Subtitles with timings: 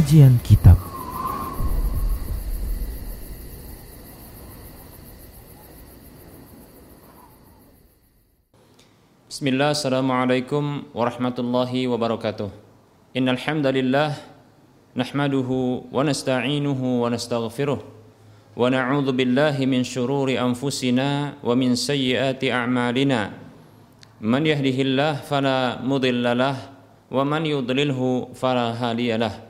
[0.00, 0.80] Kajian Kitab.
[9.28, 12.48] Bismillah, Assalamualaikum warahmatullahi wabarakatuh.
[13.12, 14.16] Innal hamdalillah
[14.96, 17.84] Nahmaduhu wa nasta'inuhu wa nastaghfiruh
[18.56, 23.36] Wa na'udhu billahi min syururi anfusina Wa min sayyiati a'malina.
[24.24, 26.56] Man yahdihillah fala mudillalah
[27.12, 29.49] Wa man yudlilhu fala hadiyalah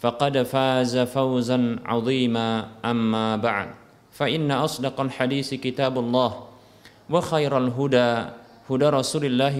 [0.00, 3.68] فقد فاز فوزا عظيما اما بعد
[4.12, 6.30] فان اصدق الحديث كتاب الله
[7.10, 8.10] وخير الهدى
[8.70, 9.58] هدى رسول الله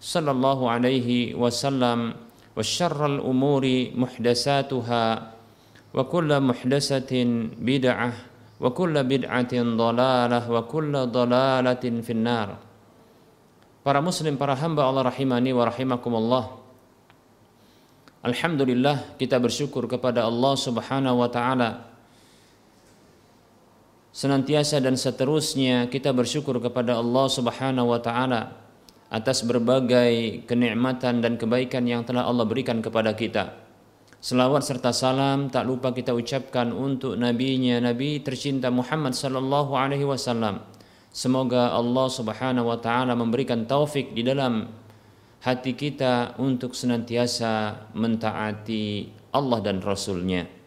[0.00, 1.98] صلى الله عليه وسلم
[2.56, 5.04] وشر الأمور محدثاتها
[5.94, 7.12] وكل محدثة
[7.58, 8.12] بدعة
[8.60, 12.48] وكل بدعة ضلالة وكل ضلالة في النار
[13.86, 16.59] Para muslim, para hamba Allah rahimani wa rahimakumullah
[18.21, 21.91] Alhamdulillah kita bersyukur kepada Allah subhanahu wa ta'ala
[24.11, 28.59] senantiasa dan seterusnya kita bersyukur kepada Allah Subhanahu wa taala
[29.11, 33.55] atas berbagai kenikmatan dan kebaikan yang telah Allah berikan kepada kita.
[34.21, 40.61] Selawat serta salam tak lupa kita ucapkan untuk nabinya Nabi tercinta Muhammad sallallahu alaihi wasallam.
[41.11, 44.69] Semoga Allah Subhanahu wa taala memberikan taufik di dalam
[45.41, 50.45] hati kita untuk senantiasa mentaati Allah dan Rasulnya.
[50.45, 50.61] nya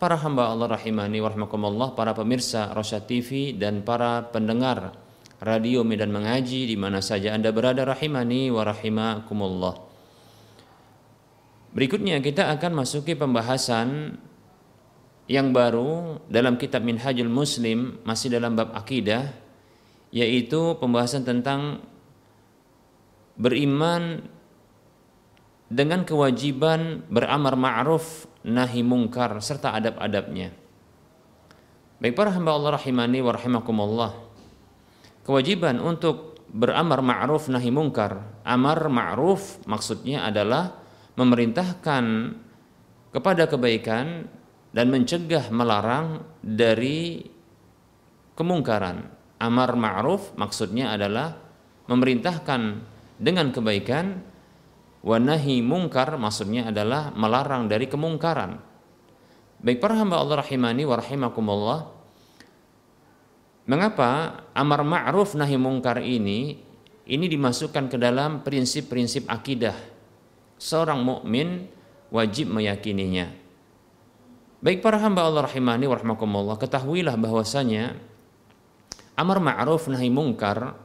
[0.00, 4.96] para hamba Allah rahimani warahmatullah, para pemirsa Rosyad TV dan para pendengar
[5.44, 9.76] radio Medan Mengaji di mana saja Anda berada rahimani wa rahimakumullah.
[11.76, 14.16] Berikutnya kita akan masuki pembahasan
[15.30, 19.30] yang baru dalam kitab Minhajul Muslim masih dalam bab akidah
[20.10, 21.84] yaitu pembahasan tentang
[23.40, 24.20] beriman
[25.72, 30.52] dengan kewajiban beramar ma'ruf nahi mungkar serta adab-adabnya.
[32.00, 34.12] Baik para hamba Allah rahimani wa rahimakumullah.
[35.24, 38.44] Kewajiban untuk beramar ma'ruf nahi mungkar.
[38.44, 40.76] Amar ma'ruf maksudnya adalah
[41.16, 42.04] memerintahkan
[43.14, 44.26] kepada kebaikan
[44.72, 47.24] dan mencegah melarang dari
[48.34, 49.06] kemungkaran.
[49.40, 51.36] Amar ma'ruf maksudnya adalah
[51.86, 52.60] memerintahkan
[53.20, 54.30] dengan kebaikan
[55.00, 58.60] Wanahi mungkar maksudnya adalah melarang dari kemungkaran.
[59.60, 61.80] Baik para hamba Allah rahimani wa rahimakumullah.
[63.64, 66.60] Mengapa amar ma'ruf nahi mungkar ini
[67.08, 69.76] ini dimasukkan ke dalam prinsip-prinsip akidah.
[70.60, 71.64] Seorang mukmin
[72.12, 73.32] wajib meyakininya.
[74.60, 77.96] Baik para hamba Allah rahimani wa rahimakumullah, ketahuilah bahwasanya
[79.16, 80.76] amar ma'ruf nahi mungkar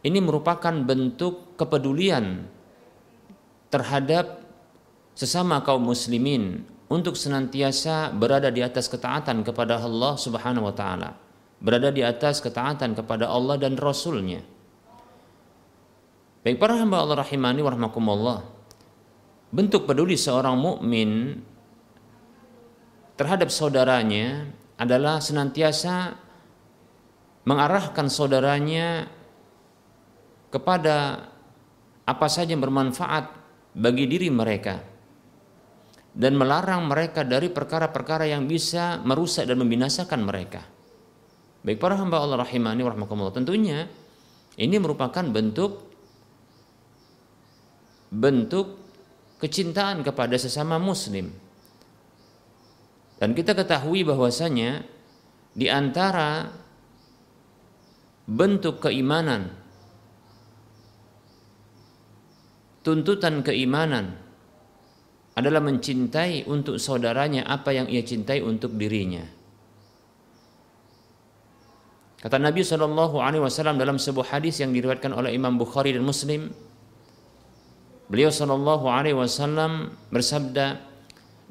[0.00, 2.48] ini merupakan bentuk kepedulian
[3.68, 4.40] terhadap
[5.12, 11.14] sesama kaum muslimin untuk senantiasa berada di atas ketaatan kepada Allah Subhanahu wa taala,
[11.62, 14.42] berada di atas ketaatan kepada Allah dan Rasulnya.
[16.40, 18.40] Baik para hamba Allah rahimani warahmatullah.
[19.52, 21.36] Bentuk peduli seorang mukmin
[23.20, 24.48] terhadap saudaranya
[24.80, 26.16] adalah senantiasa
[27.44, 29.19] mengarahkan saudaranya
[30.50, 31.26] kepada
[32.04, 33.30] apa saja yang bermanfaat
[33.74, 34.82] bagi diri mereka
[36.10, 40.66] dan melarang mereka dari perkara-perkara yang bisa merusak dan membinasakan mereka.
[41.62, 43.86] Baik para hamba Allah rahimani warahmatullah tentunya
[44.58, 45.86] ini merupakan bentuk
[48.10, 48.74] bentuk
[49.38, 51.30] kecintaan kepada sesama muslim.
[53.22, 54.82] Dan kita ketahui bahwasanya
[55.54, 56.50] di antara
[58.24, 59.59] bentuk keimanan
[62.90, 64.18] tuntutan keimanan
[65.38, 69.22] adalah mencintai untuk saudaranya apa yang ia cintai untuk dirinya.
[72.18, 76.50] Kata Nabi Shallallahu Alaihi Wasallam dalam sebuah hadis yang diriwayatkan oleh Imam Bukhari dan Muslim,
[78.10, 80.82] beliau Shallallahu Alaihi Wasallam bersabda,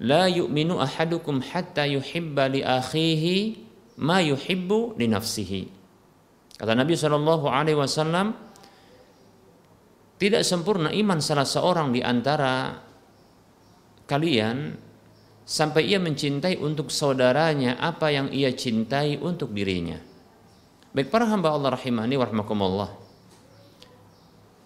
[0.03, 3.63] "La yu'minu ahadukum hatta yuhibba li akhihi
[4.03, 5.62] ma yuhibbu li nafsihi."
[6.59, 8.35] Kata Nabi Shallallahu Alaihi Wasallam,
[10.19, 12.75] tidak sempurna iman salah seorang di antara
[14.04, 14.75] kalian
[15.48, 19.98] sampai ia mencintai untuk saudaranya apa yang ia cintai untuk dirinya.
[20.92, 22.92] Baik para hamba Allah rahimani warahmatullah.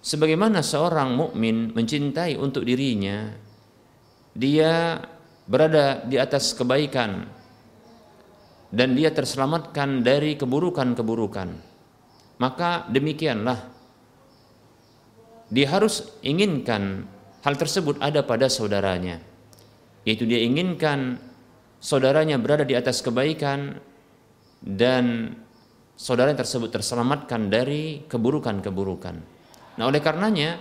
[0.03, 3.31] Sebagaimana seorang mukmin mencintai untuk dirinya,
[4.35, 4.99] dia
[5.47, 7.29] berada di atas kebaikan
[8.73, 11.49] dan dia terselamatkan dari keburukan-keburukan.
[12.41, 13.72] Maka demikianlah
[15.53, 17.05] dia harus inginkan
[17.45, 19.21] hal tersebut ada pada saudaranya.
[20.01, 21.21] Yaitu dia inginkan
[21.77, 23.77] saudaranya berada di atas kebaikan
[24.65, 25.37] dan
[25.93, 29.15] saudara tersebut terselamatkan dari keburukan-keburukan.
[29.77, 30.57] Nah, oleh karenanya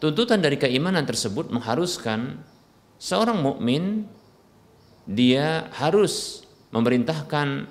[0.00, 2.40] tuntutan dari keimanan tersebut mengharuskan
[2.96, 4.08] seorang mukmin
[5.04, 7.68] dia harus memerintahkan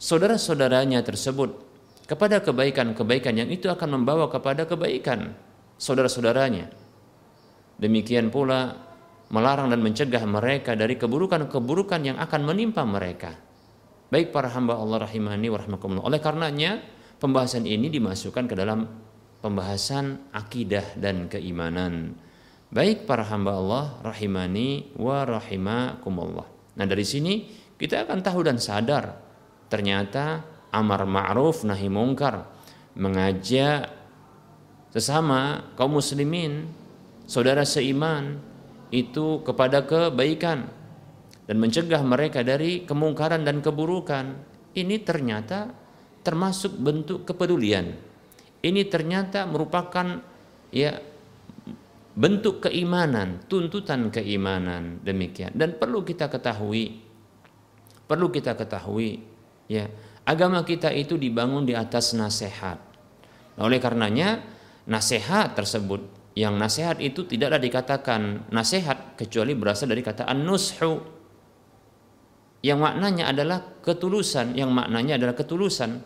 [0.00, 1.71] saudara-saudaranya tersebut
[2.06, 5.34] kepada kebaikan-kebaikan yang itu akan membawa kepada kebaikan
[5.78, 6.70] saudara-saudaranya.
[7.78, 8.78] Demikian pula
[9.32, 13.34] melarang dan mencegah mereka dari keburukan-keburukan yang akan menimpa mereka.
[14.12, 16.04] Baik para hamba Allah rahimani wa rahmakumullah.
[16.04, 16.84] Oleh karenanya
[17.16, 18.84] pembahasan ini dimasukkan ke dalam
[19.40, 22.12] pembahasan akidah dan keimanan.
[22.68, 26.46] Baik para hamba Allah rahimani wa rahimakumullah.
[26.76, 27.48] Nah dari sini
[27.80, 29.16] kita akan tahu dan sadar
[29.72, 32.48] ternyata amar ma'ruf nahi mungkar
[32.96, 33.92] mengajak
[34.92, 36.68] sesama kaum muslimin
[37.24, 38.40] saudara seiman
[38.92, 40.68] itu kepada kebaikan
[41.48, 44.52] dan mencegah mereka dari kemungkaran dan keburukan.
[44.72, 45.68] Ini ternyata
[46.24, 47.92] termasuk bentuk kepedulian.
[48.62, 50.22] Ini ternyata merupakan
[50.70, 50.92] ya
[52.12, 55.52] bentuk keimanan, tuntutan keimanan demikian.
[55.52, 57.00] Dan perlu kita ketahui,
[58.06, 59.20] perlu kita ketahui
[59.66, 59.88] ya,
[60.26, 62.78] agama kita itu dibangun di atas nasihat.
[63.58, 64.42] Nah, oleh karenanya
[64.88, 66.02] nasihat tersebut
[66.32, 71.04] yang nasihat itu tidaklah dikatakan nasihat kecuali berasal dari kata an-nushu
[72.62, 75.98] yang maknanya adalah ketulusan, yang maknanya adalah ketulusan.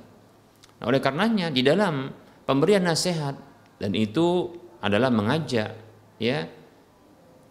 [0.81, 2.09] Nah, oleh karenanya di dalam
[2.49, 3.37] pemberian nasihat
[3.77, 5.77] dan itu adalah mengajak
[6.17, 6.49] ya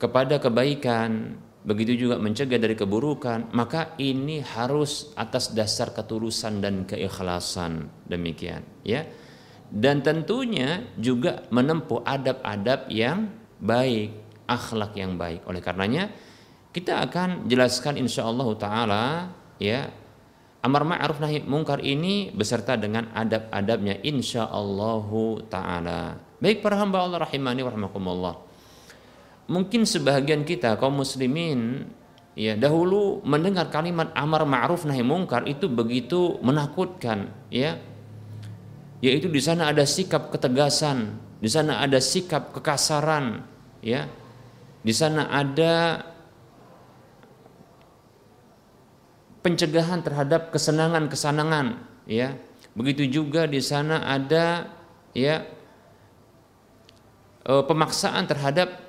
[0.01, 7.89] kepada kebaikan, begitu juga mencegah dari keburukan, maka ini harus atas dasar ketulusan dan keikhlasan
[8.05, 9.03] demikian ya.
[9.65, 14.13] Dan tentunya juga menempuh adab-adab yang baik,
[14.45, 15.41] akhlak yang baik.
[15.49, 16.13] Oleh karenanya
[16.69, 19.05] kita akan jelaskan insya Allah taala
[19.57, 19.89] ya
[20.61, 25.05] amar ma'ruf nahi mungkar ini beserta dengan adab-adabnya insya Allah
[25.49, 26.01] taala.
[26.41, 28.54] Baik para hamba Allah rahimani warahmatullah.
[29.45, 31.85] Mungkin sebagian kita kaum muslimin
[32.33, 37.77] ya dahulu mendengar kalimat amar ma'ruf nahi mungkar itu begitu menakutkan ya.
[39.05, 43.43] Yaitu di sana ada sikap ketegasan di sana ada sikap kekasaran
[43.85, 44.07] ya.
[44.85, 46.05] Di sana ada
[49.45, 52.33] pencegahan terhadap kesenangan-kesenangan ya.
[52.73, 54.73] Begitu juga di sana ada
[55.13, 55.45] ya
[57.45, 58.84] eh, pemaksaan terhadap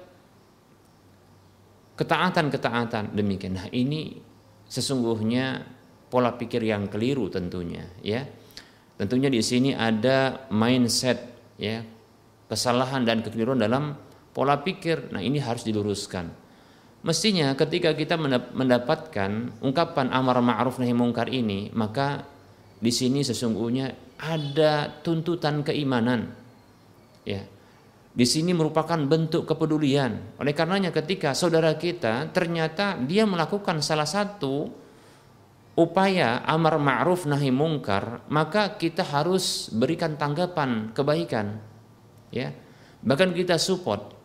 [1.96, 3.16] ketaatan-ketaatan.
[3.16, 3.58] Demikian.
[3.58, 4.20] Nah ini
[4.68, 5.64] sesungguhnya
[6.12, 8.24] pola pikir yang keliru tentunya ya.
[8.96, 11.18] Tentunya di sini ada mindset
[11.60, 11.82] ya.
[12.46, 13.98] Kesalahan dan kekeliruan dalam
[14.30, 15.10] pola pikir.
[15.10, 16.46] Nah ini harus diluruskan.
[17.06, 18.18] Mestinya ketika kita
[18.54, 22.26] mendapatkan ungkapan amar ma'ruf nahi mungkar ini, maka
[22.82, 26.34] di sini sesungguhnya ada tuntutan keimanan.
[27.22, 27.46] Ya.
[28.16, 30.40] Di sini merupakan bentuk kepedulian.
[30.40, 34.72] Oleh karenanya ketika saudara kita ternyata dia melakukan salah satu
[35.76, 41.60] upaya amar ma'ruf nahi mungkar, maka kita harus berikan tanggapan kebaikan.
[42.32, 42.56] Ya.
[43.04, 44.16] Bahkan kita support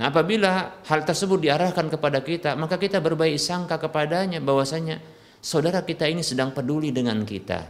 [0.00, 4.96] Nah, apabila hal tersebut diarahkan kepada kita, maka kita berbaik sangka kepadanya bahwasanya
[5.44, 7.68] saudara kita ini sedang peduli dengan kita.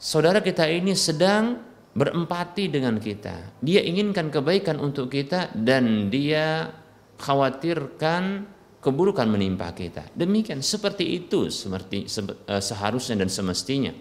[0.00, 3.62] Saudara kita ini sedang berempati dengan kita.
[3.62, 6.74] Dia inginkan kebaikan untuk kita dan dia
[7.16, 8.50] khawatirkan
[8.82, 10.10] keburukan menimpa kita.
[10.12, 13.94] Demikian seperti itu seperti eh, seharusnya dan semestinya,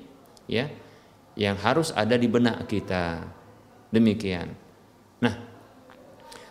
[0.50, 0.68] ya.
[1.34, 3.26] Yang harus ada di benak kita.
[3.90, 4.54] Demikian.
[5.22, 5.54] Nah,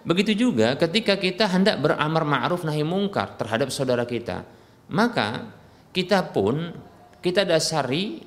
[0.03, 4.43] Begitu juga ketika kita hendak beramar ma'ruf nahi mungkar terhadap saudara kita,
[4.91, 5.55] maka
[5.95, 6.75] kita pun
[7.23, 8.27] kita dasari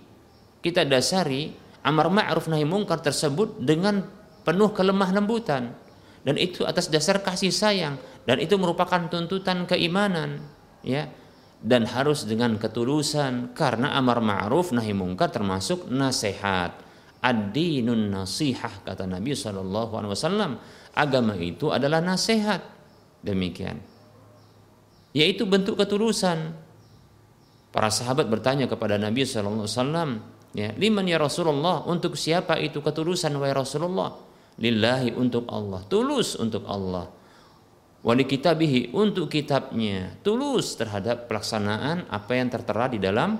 [0.63, 1.51] kita dasari
[1.85, 4.01] amar ma'ruf nahi mungkar tersebut dengan
[4.41, 5.77] penuh kelemah lembutan.
[6.25, 8.01] Dan itu atas dasar kasih sayang.
[8.25, 10.41] Dan itu merupakan tuntutan keimanan
[10.81, 11.05] ya.
[11.61, 13.53] Dan harus dengan ketulusan.
[13.53, 16.81] Karena amar ma'ruf nahi mungkar termasuk nasihat.
[17.21, 19.53] Ad-dinun nasihah kata Nabi saw
[20.97, 22.61] agama itu adalah nasihat.
[23.21, 23.77] Demikian.
[25.13, 26.53] Yaitu bentuk ketulusan.
[27.69, 29.45] Para sahabat bertanya kepada Nabi saw
[30.55, 34.15] ya liman ya Rasulullah untuk siapa itu ketulusan wahai Rasulullah?
[34.55, 35.83] Lillahi untuk Allah.
[35.91, 37.11] Tulus untuk Allah.
[38.05, 40.15] Wali kitabihi untuk kitabnya.
[40.23, 43.35] Tulus terhadap pelaksanaan apa yang tertera di dalam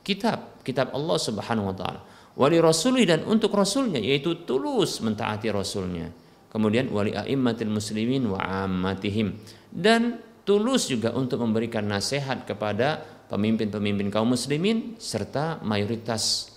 [0.00, 2.00] kitab kitab Allah Subhanahu wa taala.
[2.34, 6.10] Wali rasuli dan untuk rasulnya yaitu tulus mentaati rasulnya.
[6.50, 9.34] Kemudian wali aimmatil muslimin wa ammatihim.
[9.68, 16.53] Dan tulus juga untuk memberikan nasihat kepada pemimpin-pemimpin kaum muslimin serta mayoritas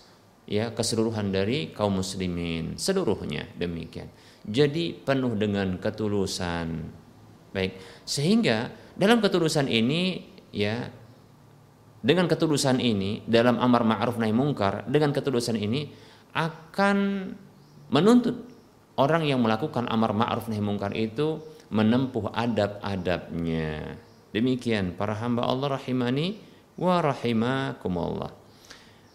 [0.48, 4.08] ya keseluruhan dari kaum muslimin seluruhnya demikian.
[4.48, 6.88] Jadi penuh dengan ketulusan.
[7.52, 7.76] Baik,
[8.08, 10.24] sehingga dalam ketulusan ini
[10.56, 10.88] ya
[12.00, 15.92] dengan ketulusan ini dalam amar ma'ruf nahi mungkar dengan ketulusan ini
[16.32, 16.98] akan
[17.92, 18.48] menuntut
[18.96, 24.00] orang yang melakukan amar ma'ruf nahi mungkar itu menempuh adab-adabnya.
[24.32, 26.40] Demikian para hamba Allah rahimani
[26.80, 28.32] wa rahimakumullah.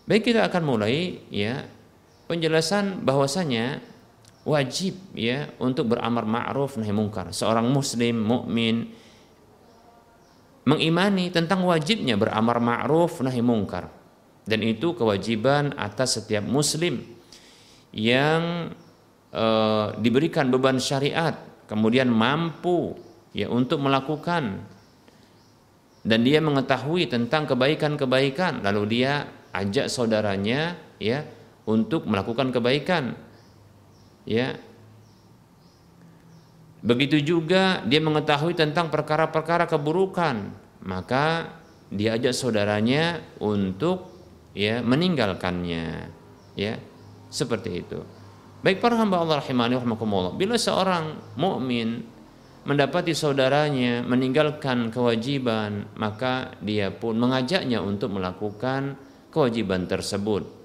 [0.02, 1.62] Baik kita akan mulai ya
[2.26, 3.78] penjelasan bahwasanya
[4.42, 7.30] wajib ya untuk beramar ma'ruf nahi mungkar.
[7.30, 8.90] Seorang muslim mukmin
[10.66, 13.86] mengimani tentang wajibnya beramar ma'ruf nahi mungkar.
[14.42, 16.98] Dan itu kewajiban atas setiap muslim
[17.94, 18.74] yang
[19.30, 19.44] e,
[20.00, 21.36] diberikan beban syariat
[21.68, 22.96] kemudian mampu
[23.36, 24.64] ya untuk melakukan
[26.02, 31.24] dan dia mengetahui tentang kebaikan-kebaikan lalu dia ajak saudaranya ya
[31.68, 33.14] untuk melakukan kebaikan.
[34.24, 34.58] Ya.
[36.82, 40.50] Begitu juga dia mengetahui tentang perkara-perkara keburukan
[40.82, 41.54] maka
[41.94, 44.10] dia ajak saudaranya untuk
[44.56, 46.10] ya meninggalkannya.
[46.58, 46.74] Ya
[47.32, 48.02] seperti itu.
[48.62, 50.34] Baik para hamba Allah rahimani rahimakumullah.
[50.34, 52.02] Bila seorang mukmin
[52.62, 58.94] mendapati saudaranya meninggalkan kewajiban maka dia pun mengajaknya untuk melakukan
[59.32, 60.62] kewajiban tersebut.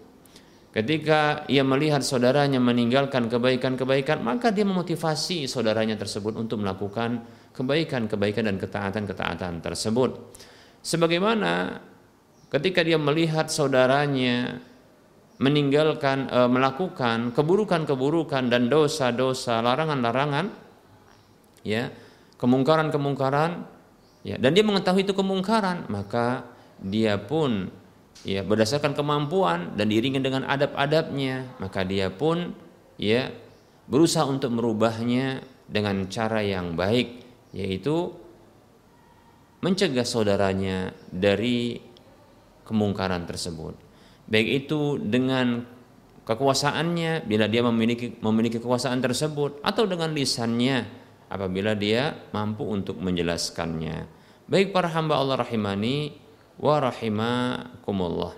[0.75, 8.62] Ketika ia melihat saudaranya meninggalkan kebaikan-kebaikan, maka dia memotivasi saudaranya tersebut untuk melakukan kebaikan-kebaikan dan
[8.62, 10.38] ketaatan-ketaatan tersebut.
[10.86, 11.81] Sebagaimana
[12.53, 14.62] ketika dia melihat saudaranya
[15.41, 20.45] meninggalkan e, melakukan keburukan-keburukan dan dosa-dosa, larangan-larangan,
[21.65, 21.89] ya,
[22.38, 23.65] kemungkaran-kemungkaran,
[24.21, 26.45] ya, dan dia mengetahui itu kemungkaran, maka
[26.77, 27.74] dia pun
[28.25, 32.55] ya berdasarkan kemampuan dan diiringi dengan adab-adabnya maka dia pun
[32.97, 33.29] ya
[33.88, 38.15] berusaha untuk merubahnya dengan cara yang baik yaitu
[39.62, 41.81] mencegah saudaranya dari
[42.67, 43.74] kemungkaran tersebut.
[44.27, 45.63] Baik itu dengan
[46.27, 50.83] kekuasaannya bila dia memiliki memiliki kekuasaan tersebut atau dengan lisannya
[51.31, 54.07] apabila dia mampu untuk menjelaskannya.
[54.51, 56.26] Baik para hamba Allah rahimani
[56.57, 58.33] wa rahimakumullah.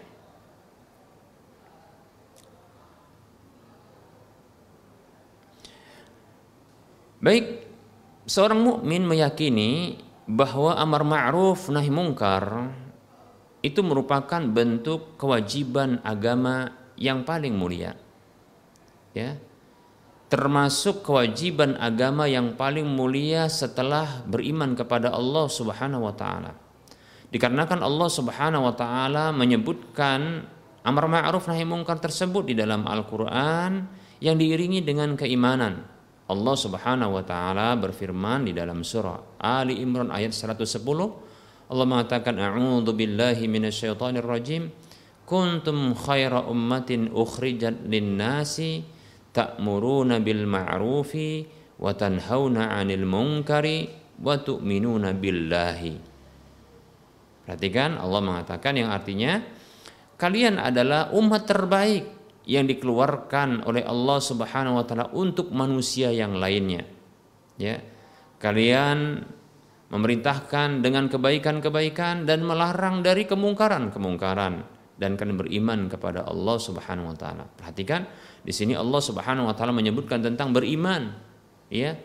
[7.20, 7.68] Baik,
[8.24, 12.72] seorang mukmin meyakini bahwa amar ma'ruf nahi mungkar
[13.60, 18.00] itu merupakan bentuk kewajiban agama yang paling mulia.
[19.12, 19.36] Ya.
[20.32, 26.69] Termasuk kewajiban agama yang paling mulia setelah beriman kepada Allah Subhanahu wa taala.
[27.30, 30.50] Dikarenakan Allah Subhanahu wa taala menyebutkan
[30.82, 33.86] amar ma'ruf nahi mungkar tersebut di dalam Al-Qur'an
[34.18, 35.86] yang diiringi dengan keimanan.
[36.30, 40.82] Allah Subhanahu wa taala berfirman di dalam surah Ali Imran ayat 110
[41.70, 44.74] Allah mengatakan a'udzu billahi minasyaitonir rajim
[45.26, 48.82] kuntum khaira ummatin ukhrijat lin-nasi
[49.34, 51.46] ta'muruna bil ma'rufi
[51.78, 56.09] wa tanhauna 'anil munkari wa tu'minuna billahi
[57.50, 59.42] Perhatikan Allah mengatakan yang artinya
[60.22, 62.06] kalian adalah umat terbaik
[62.46, 66.86] yang dikeluarkan oleh Allah Subhanahu wa taala untuk manusia yang lainnya.
[67.58, 67.82] Ya.
[68.38, 69.26] Kalian
[69.90, 74.62] memerintahkan dengan kebaikan-kebaikan dan melarang dari kemungkaran-kemungkaran
[75.02, 77.50] dan kalian beriman kepada Allah Subhanahu wa taala.
[77.50, 78.06] Perhatikan
[78.46, 81.18] di sini Allah Subhanahu wa taala menyebutkan tentang beriman,
[81.74, 81.98] ya.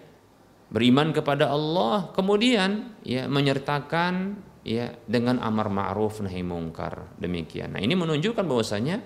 [0.73, 7.77] Beriman kepada Allah kemudian ya menyertakan ya dengan amar ma'ruf nahi mungkar demikian.
[7.77, 9.05] Nah, ini menunjukkan bahwasanya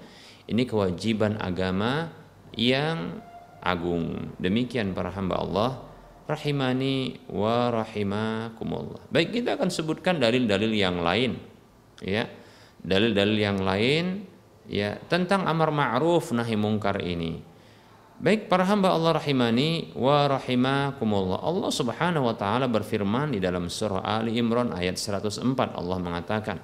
[0.48, 2.14] ini kewajiban agama
[2.54, 3.20] yang
[3.60, 4.32] agung.
[4.38, 5.70] Demikian para hamba Allah
[6.30, 9.10] rahimani wa rahimakumullah.
[9.10, 11.36] Baik, kita akan sebutkan dalil-dalil yang lain.
[12.00, 12.30] Ya.
[12.78, 14.22] Dalil-dalil yang lain
[14.70, 17.42] ya tentang amar ma'ruf nahi mungkar ini.
[18.18, 21.38] Baik para hamba Allah rahimani wa rahimakumullah.
[21.38, 25.38] Allah Subhanahu wa taala berfirman di dalam surah Ali Imran ayat 104
[25.78, 26.58] Allah mengatakan.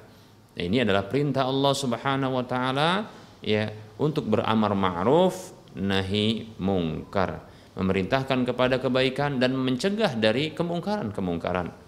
[0.59, 3.07] Ini adalah perintah Allah Subhanahu wa taala
[3.39, 3.71] ya
[4.03, 7.47] untuk beramar ma'ruf nahi mungkar,
[7.79, 11.84] memerintahkan kepada kebaikan dan mencegah dari kemungkaran-kemungkaran.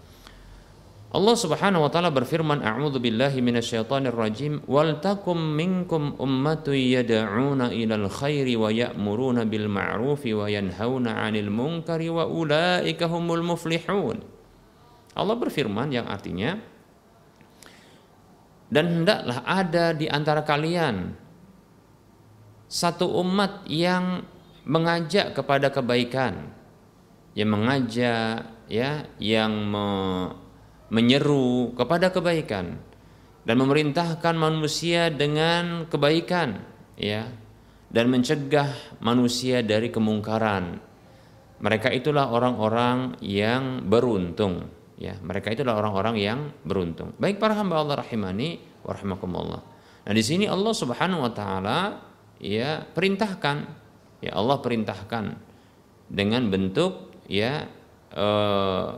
[1.07, 4.59] Allah Subhanahu wa taala berfirman, "A'udzu billahi minasyaitonir rajim.
[4.67, 12.11] Wal takum minkum ummatun yad'una ilal khairi wa ya'muruna bil ma'rufi wa yanhauna 'anil munkari
[12.11, 14.19] wa ulaika humul muflihun."
[15.17, 16.59] Allah berfirman yang artinya
[18.67, 21.15] dan hendaklah ada di antara kalian
[22.67, 24.27] satu umat yang
[24.67, 26.51] mengajak kepada kebaikan,
[27.39, 29.87] yang mengajak ya, yang me
[30.93, 32.79] menyeru kepada kebaikan
[33.47, 36.63] dan memerintahkan manusia dengan kebaikan
[36.99, 37.31] ya
[37.91, 40.83] dan mencegah manusia dari kemungkaran.
[41.57, 44.69] Mereka itulah orang-orang yang beruntung
[45.01, 45.17] ya.
[45.17, 47.17] Mereka itulah orang-orang yang beruntung.
[47.17, 49.61] Baik para hamba Allah rahimani warahmatullah
[50.07, 51.79] nah di sini Allah Subhanahu wa taala
[52.39, 53.57] ya perintahkan
[54.23, 55.25] ya Allah perintahkan
[56.07, 57.67] dengan bentuk ya
[58.15, 58.89] eh,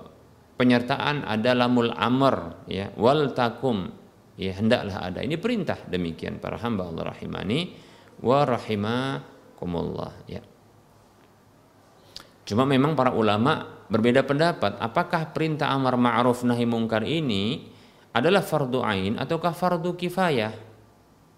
[0.58, 2.90] penyertaan ada lamul amr ya.
[2.98, 3.94] Wal takum.
[4.38, 5.22] Ya hendaklah ada.
[5.22, 7.74] Ini perintah demikian para hamba Allah rahimani
[8.22, 10.42] wa rahimakumullah ya.
[12.46, 14.78] Cuma memang para ulama berbeda pendapat.
[14.78, 17.66] Apakah perintah amar ma'ruf nahi mungkar ini
[18.14, 20.54] adalah fardu ain ataukah fardu kifayah?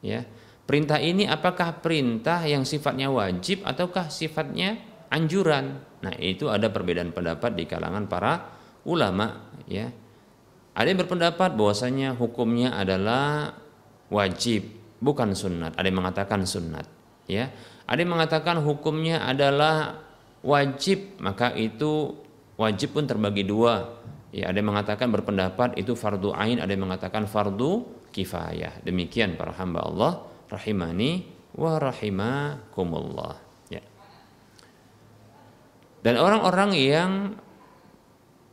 [0.05, 0.25] Ya.
[0.69, 4.79] Perintah ini apakah perintah yang sifatnya wajib ataukah sifatnya
[5.11, 5.83] anjuran?
[6.05, 9.93] Nah itu ada perbedaan pendapat di kalangan para ulama ya.
[10.75, 13.53] Ada yang berpendapat bahwasanya hukumnya adalah
[14.09, 16.87] wajib bukan sunat ada yang mengatakan sunat
[17.27, 17.51] ya.
[17.91, 19.99] Ada yang mengatakan hukumnya adalah
[20.47, 22.15] wajib maka itu
[22.55, 23.99] wajib pun terbagi dua
[24.31, 24.53] ya.
[24.53, 28.83] Ada yang mengatakan berpendapat itu fardu ain ada yang mengatakan fardu kifayah.
[28.87, 30.13] Demikian para hamba Allah
[30.51, 33.35] rahimani wa rahimakumullah
[33.71, 33.83] ya.
[36.01, 37.11] Dan orang-orang yang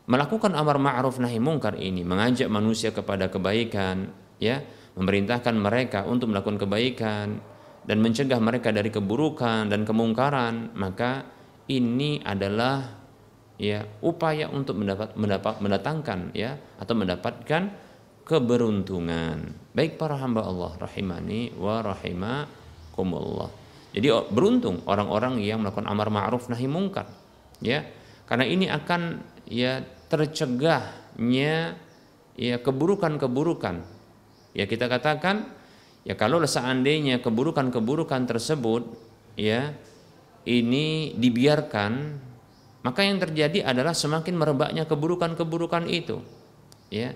[0.07, 4.07] melakukan amar ma'ruf nahi mungkar ini mengajak manusia kepada kebaikan
[4.39, 4.63] ya
[4.95, 7.37] memerintahkan mereka untuk melakukan kebaikan
[7.83, 11.27] dan mencegah mereka dari keburukan dan kemungkaran maka
[11.67, 12.97] ini adalah
[13.59, 17.61] ya upaya untuk mendapat mendapat mendatangkan ya atau mendapatkan
[18.27, 19.37] keberuntungan.
[19.71, 23.49] Baik para hamba Allah rahimani wa rahimakumullah.
[23.95, 27.07] Jadi beruntung orang-orang yang melakukan amar ma'ruf nahi mungkar
[27.63, 27.87] ya.
[28.27, 31.75] Karena ini akan ya tercegahnya
[32.37, 33.83] ya keburukan-keburukan.
[34.55, 35.51] Ya kita katakan
[36.07, 38.87] ya kalau seandainya keburukan-keburukan tersebut
[39.35, 39.75] ya
[40.47, 42.23] ini dibiarkan
[42.85, 46.23] maka yang terjadi adalah semakin merebaknya keburukan-keburukan itu.
[46.87, 47.11] Ya.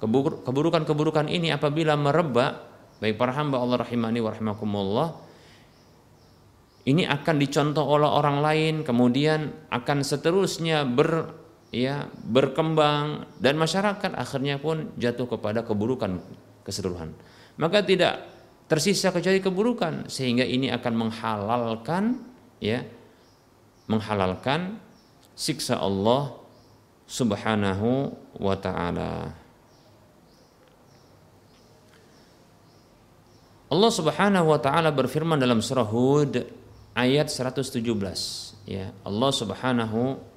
[0.00, 2.70] Keburukan-keburukan ini apabila merebak
[3.04, 4.32] baik para hamba Allah rahimani wa
[6.88, 11.39] ini akan dicontoh oleh orang lain kemudian akan seterusnya ber
[11.70, 16.18] ya berkembang dan masyarakat akhirnya pun jatuh kepada keburukan
[16.66, 17.14] keseluruhan.
[17.58, 18.26] Maka tidak
[18.70, 22.22] tersisa kecuali keburukan sehingga ini akan menghalalkan
[22.62, 22.86] ya
[23.90, 24.78] menghalalkan
[25.34, 26.38] siksa Allah
[27.10, 29.34] Subhanahu wa taala.
[33.70, 36.42] Allah Subhanahu wa taala berfirman dalam surah Hud
[36.94, 37.82] ayat 117
[38.70, 38.94] ya.
[39.02, 40.29] Allah Subhanahu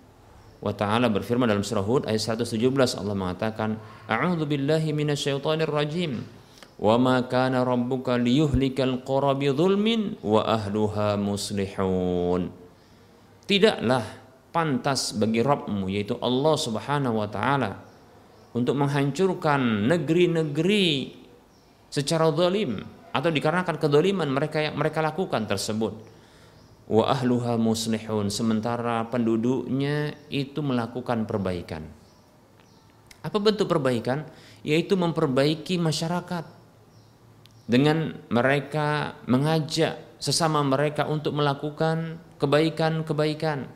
[0.63, 2.56] wa taala berfirman dalam surah Hud ayat 117
[2.95, 3.76] Allah mengatakan
[4.08, 6.23] a'udzu billahi minasyaitonir rajim.
[6.80, 12.49] Wa ma kana rabbuka liyuhlikal qura bidzulmin wa ahluha muslihun.
[13.43, 14.04] Tidaklah
[14.56, 17.84] pantas bagi Rabbmu yaitu Allah Subhanahu wa taala
[18.56, 21.19] untuk menghancurkan negeri-negeri
[21.91, 22.80] secara zalim
[23.13, 26.12] atau dikarenakan kedoliman mereka yang mereka lakukan tersebut
[26.88, 31.88] wa ahluha muslihun sementara penduduknya itu melakukan perbaikan.
[33.24, 34.28] Apa bentuk perbaikan?
[34.67, 36.43] Yaitu memperbaiki masyarakat
[37.63, 43.67] dengan mereka mengajak sesama mereka untuk melakukan kebaikan-kebaikan,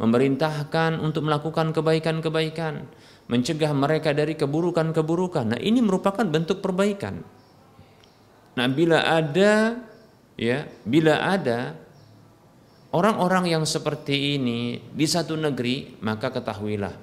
[0.00, 2.88] memerintahkan untuk melakukan kebaikan-kebaikan,
[3.28, 5.56] mencegah mereka dari keburukan-keburukan.
[5.56, 7.20] Nah, ini merupakan bentuk perbaikan.
[8.56, 9.76] Nah, bila ada
[10.36, 11.76] ya, bila ada
[12.94, 16.94] orang-orang yang seperti ini di satu negeri, maka ketahuilah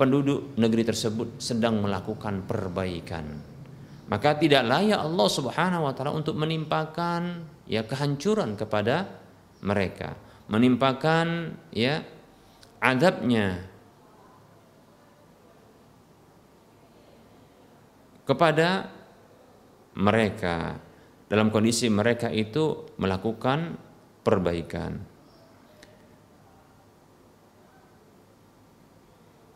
[0.00, 3.24] penduduk negeri tersebut sedang melakukan perbaikan.
[4.10, 9.06] Maka tidak layak Allah Subhanahu wa taala untuk menimpakan ya kehancuran kepada
[9.62, 10.18] mereka,
[10.50, 12.02] menimpakan ya
[12.82, 13.70] adabnya
[18.26, 18.90] kepada
[19.94, 20.80] mereka
[21.30, 23.78] dalam kondisi mereka itu melakukan
[24.26, 25.09] perbaikan.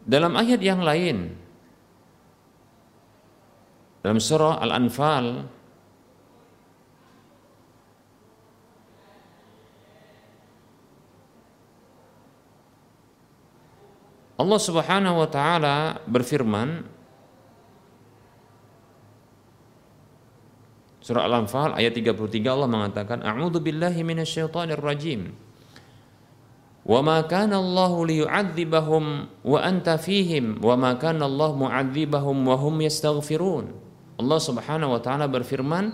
[0.04, 1.32] Dalam ayat yang lain
[4.04, 5.48] dalam surah Al-Anfal
[14.34, 16.84] Allah Subhanahu wa taala berfirman
[21.04, 22.16] Surah Al-Anfal ayat 33
[22.48, 25.36] Allah mengatakan A'udzu billahi minasyaitonir rajim.
[26.84, 29.04] Wa ma kana Allah liyu'adzibahum
[29.40, 31.50] wa anta fihim wa ma kana Allah.
[34.14, 35.90] Allah Subhanahu wa taala berfirman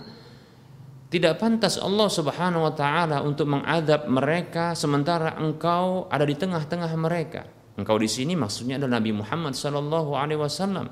[1.11, 7.47] tidak pantas Allah Subhanahu wa taala untuk mengadab mereka sementara engkau ada di tengah-tengah mereka.
[7.79, 10.91] Engkau di sini maksudnya adalah Nabi Muhammad sallallahu alaihi wasallam.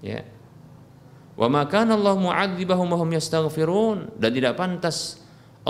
[0.00, 0.24] Ya,
[1.40, 5.19] Wa ma kana Allah mu'adzibahum wa hum yastaghfirun dan tidak pantas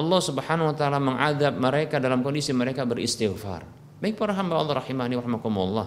[0.00, 3.62] Allah Subhanahu wa taala mengadab mereka dalam kondisi mereka beristighfar.
[4.00, 5.86] Baik para hamba Allah rahimani wa rahmakumullah.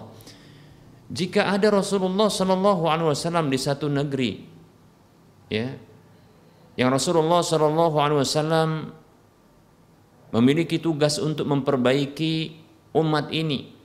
[1.10, 4.40] Jika ada Rasulullah sallallahu alaihi wasallam di satu negeri
[5.52, 5.76] ya
[6.80, 8.68] yang Rasulullah sallallahu alaihi wasallam
[10.32, 12.56] memiliki tugas untuk memperbaiki
[12.96, 13.76] umat ini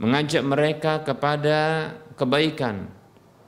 [0.00, 2.96] mengajak mereka kepada kebaikan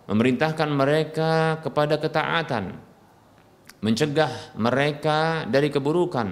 [0.08, 2.80] memerintahkan mereka kepada ketaatan,
[3.80, 6.28] mencegah mereka dari keburukan,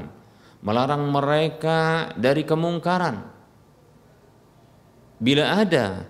[0.66, 3.34] melarang mereka dari kemungkaran.
[5.16, 6.04] Bila ada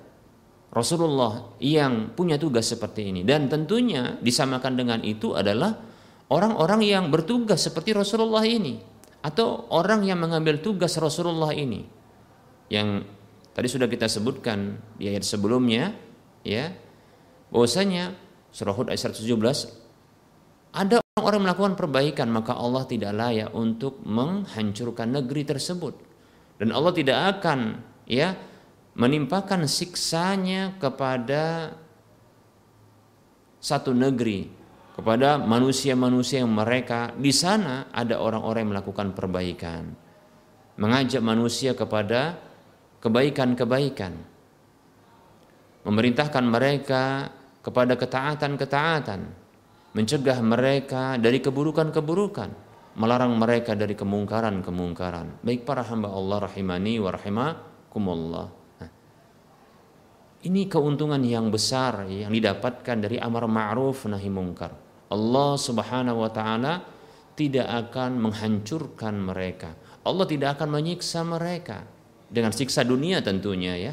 [0.77, 5.73] Rasulullah yang punya tugas seperti ini dan tentunya disamakan dengan itu adalah
[6.29, 8.77] orang-orang yang bertugas seperti Rasulullah ini
[9.25, 11.87] atau orang yang mengambil tugas Rasulullah ini
[12.69, 13.07] yang
[13.55, 15.95] tadi sudah kita sebutkan di ayat sebelumnya
[16.43, 16.75] ya
[17.49, 18.13] bahwasanya
[18.51, 19.33] surah Hud ayat 117
[20.77, 25.97] ada orang-orang melakukan perbaikan maka Allah tidak layak untuk menghancurkan negeri tersebut.
[26.61, 28.37] Dan Allah tidak akan ya
[28.93, 31.73] menimpakan siksanya kepada
[33.57, 34.45] satu negeri
[34.93, 39.97] kepada manusia-manusia yang mereka di sana ada orang-orang yang melakukan perbaikan.
[40.77, 42.37] Mengajak manusia kepada
[43.01, 44.13] kebaikan-kebaikan.
[45.89, 47.33] Memerintahkan mereka
[47.65, 49.46] kepada ketaatan-ketaatan,
[49.97, 52.51] mencegah mereka dari keburukan-keburukan,
[53.01, 55.41] melarang mereka dari kemungkaran-kemungkaran.
[55.41, 58.47] Baik para hamba Allah rahimani wa rahimakumullah.
[58.85, 58.91] Nah,
[60.45, 64.77] ini keuntungan yang besar yang didapatkan dari amar ma'ruf nahi mungkar.
[65.09, 66.85] Allah Subhanahu wa taala
[67.33, 69.73] tidak akan menghancurkan mereka.
[70.05, 71.97] Allah tidak akan menyiksa mereka
[72.29, 73.93] dengan siksa dunia tentunya ya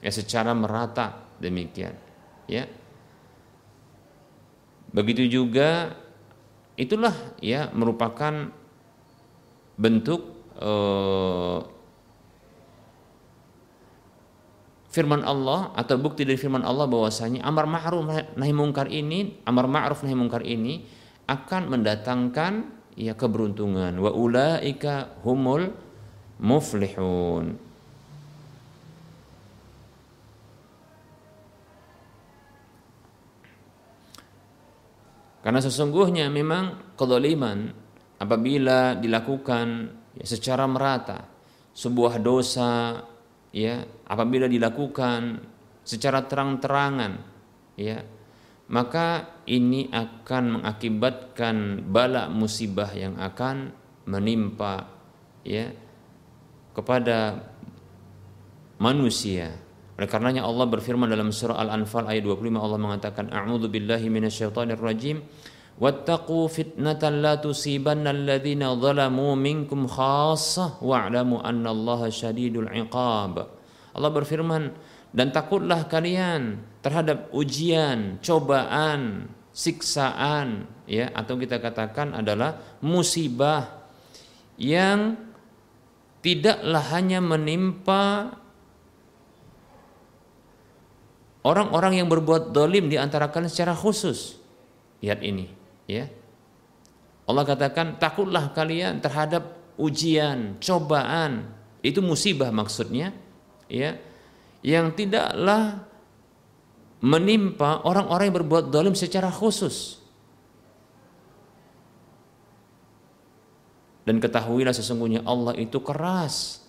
[0.00, 1.92] ya secara merata demikian
[2.48, 2.64] ya
[4.90, 5.94] begitu juga
[6.74, 8.50] itulah ya merupakan
[9.78, 10.20] bentuk
[10.58, 11.62] uh,
[14.90, 20.02] firman Allah atau bukti dari firman Allah bahwasanya amar ma'ruf nahi mungkar ini amar ma'ruf
[20.02, 20.82] nahi mungkar ini
[21.30, 22.52] akan mendatangkan
[22.98, 23.94] ya keberuntungan.
[24.02, 25.70] Wa ulaika humul
[26.42, 27.69] muflihun
[35.40, 37.72] Karena sesungguhnya memang kedoliman
[38.20, 39.66] apabila dilakukan
[40.20, 41.24] ya, secara merata
[41.72, 43.00] sebuah dosa
[43.50, 45.40] ya apabila dilakukan
[45.80, 47.12] secara terang-terangan
[47.80, 48.04] ya
[48.70, 53.74] maka ini akan mengakibatkan bala musibah yang akan
[54.06, 54.86] menimpa
[55.42, 55.72] ya
[56.76, 57.40] kepada
[58.78, 59.56] manusia
[60.00, 65.20] oleh karenanya Allah berfirman dalam surah Al-Anfal ayat 25 Allah mengatakan A'udzu billahi minasyaitonir rajim
[65.76, 73.44] wattaqu fitnatan la tusibanna alladhina zalamu minkum khassah wa'lamu annallaha syadidul iqab.
[73.92, 74.72] Allah berfirman
[75.12, 83.84] dan takutlah kalian terhadap ujian, cobaan, siksaan ya atau kita katakan adalah musibah
[84.56, 85.20] yang
[86.24, 88.39] tidaklah hanya menimpa
[91.46, 94.36] orang-orang yang berbuat dolim di antara kalian secara khusus.
[95.00, 95.48] Lihat ini,
[95.88, 96.08] ya.
[97.24, 101.48] Allah katakan takutlah kalian terhadap ujian, cobaan,
[101.80, 103.16] itu musibah maksudnya,
[103.70, 103.96] ya,
[104.60, 105.88] yang tidaklah
[107.00, 110.00] menimpa orang-orang yang berbuat dolim secara khusus.
[114.04, 116.66] Dan ketahuilah sesungguhnya Allah itu keras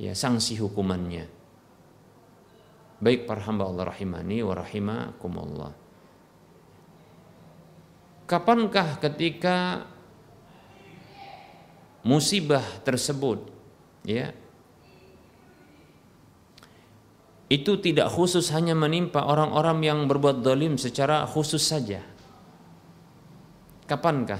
[0.00, 1.39] ya sanksi hukumannya.
[3.00, 5.72] Baik para hamba Allah rahimani wa rahimakumullah.
[8.28, 9.88] Kapankah ketika
[12.04, 13.44] musibah tersebut
[14.04, 14.32] ya
[17.50, 21.98] itu tidak khusus hanya menimpa orang-orang yang berbuat dolim secara khusus saja.
[23.90, 24.38] Kapankah?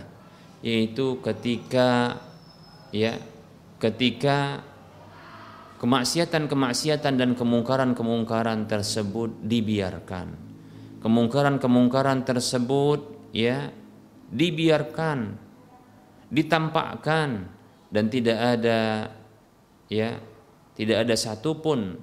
[0.62, 2.20] Yaitu ketika
[2.94, 3.18] ya
[3.82, 4.62] ketika
[5.80, 10.36] kemaksiatan-kemaksiatan dan kemungkaran-kemungkaran tersebut dibiarkan.
[11.00, 13.72] Kemungkaran-kemungkaran tersebut ya
[14.28, 15.40] dibiarkan,
[16.28, 17.48] ditampakkan
[17.88, 19.08] dan tidak ada
[19.88, 20.20] ya
[20.76, 21.96] tidak ada satupun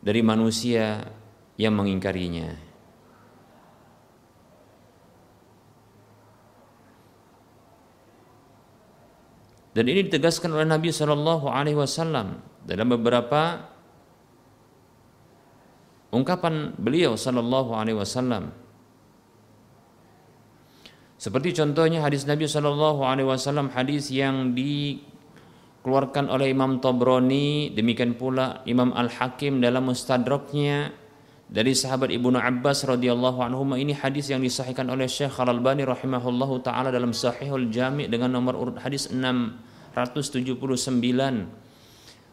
[0.00, 1.04] dari manusia
[1.60, 2.69] yang mengingkarinya.
[9.70, 13.70] Dan ini ditegaskan oleh Nabi Shallallahu Alaihi Wasallam dalam beberapa
[16.10, 18.50] ungkapan beliau Shallallahu Alaihi Wasallam.
[21.20, 28.66] Seperti contohnya hadis Nabi Shallallahu Alaihi Wasallam hadis yang dikeluarkan oleh Imam Tobroni demikian pula
[28.66, 30.99] Imam Al Hakim dalam Mustadraknya
[31.50, 36.62] dari sahabat Ibnu Abbas radhiyallahu anhu ini hadis yang disahihkan oleh Syekh Al Albani rahimahullahu
[36.62, 39.90] taala dalam Sahihul Jami dengan nomor urut hadis 679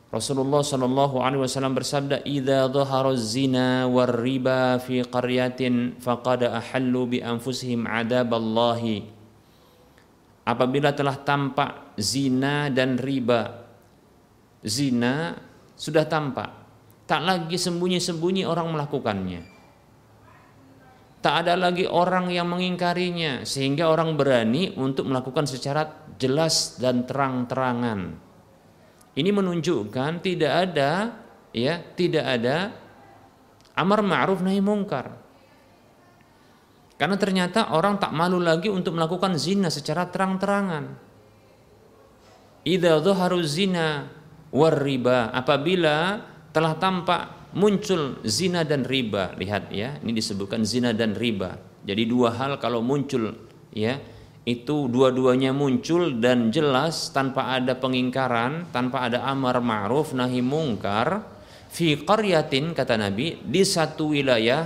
[0.08, 7.20] Rasulullah Shallallahu Alaihi Wasallam bersabda, "Idza dhahara zina war riba fi qaryatin faqad ahallu bi
[7.20, 9.04] anfusihim adaballahi."
[10.48, 13.68] Apabila telah tampak zina dan riba,
[14.64, 15.36] zina
[15.76, 16.67] sudah tampak,
[17.08, 19.42] tak lagi sembunyi-sembunyi orang melakukannya.
[21.24, 28.28] Tak ada lagi orang yang mengingkarinya sehingga orang berani untuk melakukan secara jelas dan terang-terangan
[29.18, 31.18] ini menunjukkan tidak ada
[31.50, 32.70] ya, tidak ada
[33.74, 35.10] amar ma'ruf nahi mungkar.
[37.02, 40.94] Karena ternyata orang tak malu lagi untuk melakukan zina secara terang-terangan.
[42.62, 44.06] Idza dhaharu zina
[44.54, 46.22] war riba apabila
[46.58, 49.38] telah tampak muncul zina dan riba.
[49.38, 51.62] Lihat ya, ini disebutkan zina dan riba.
[51.86, 53.38] Jadi dua hal kalau muncul
[53.70, 54.02] ya,
[54.42, 61.22] itu dua-duanya muncul dan jelas tanpa ada pengingkaran, tanpa ada amar ma'ruf nahi mungkar
[61.70, 64.66] fi qaryatin kata Nabi di satu wilayah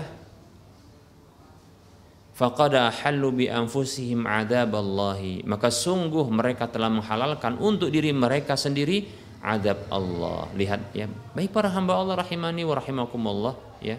[2.32, 9.06] faqad halu bi anfusihim adaballahi maka sungguh mereka telah menghalalkan untuk diri mereka sendiri
[9.42, 10.48] adab Allah.
[10.54, 11.10] Lihat ya.
[11.34, 13.98] Baik para hamba Allah rahimani wa rahimakumullah ya.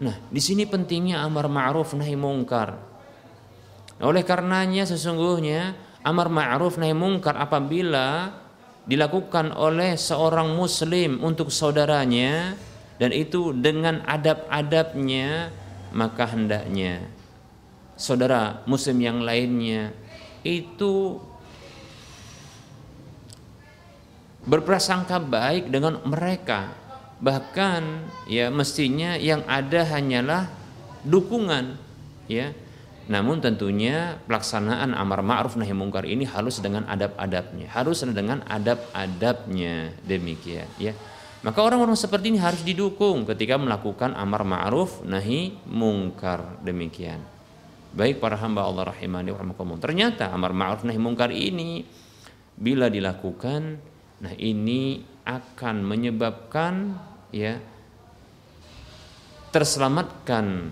[0.00, 2.78] Nah di sini pentingnya amar ma'ruf nahi mungkar.
[4.00, 8.32] Oleh karenanya sesungguhnya amar ma'ruf nahi mungkar apabila
[8.88, 12.56] dilakukan oleh seorang muslim untuk saudaranya
[12.96, 15.52] dan itu dengan adab-adabnya
[15.92, 17.04] maka hendaknya
[18.00, 19.92] saudara muslim yang lainnya
[20.40, 21.20] itu
[24.44, 26.72] berprasangka baik dengan mereka.
[27.20, 27.82] Bahkan
[28.32, 30.48] ya mestinya yang ada hanyalah
[31.04, 31.76] dukungan
[32.28, 32.52] ya.
[33.10, 39.98] Namun tentunya pelaksanaan amar ma'ruf nahi mungkar ini harus dengan adab-adabnya, harus dengan adab-adabnya.
[40.06, 40.94] Demikian ya.
[41.42, 46.62] Maka orang-orang seperti ini harus didukung ketika melakukan amar ma'ruf nahi mungkar.
[46.62, 47.18] Demikian.
[47.90, 49.42] Baik para hamba Allah rahimani wa
[49.82, 51.82] Ternyata amar ma'ruf nahi mungkar ini
[52.54, 53.89] bila dilakukan
[54.20, 56.96] nah ini akan menyebabkan
[57.32, 57.56] ya
[59.50, 60.70] terselamatkan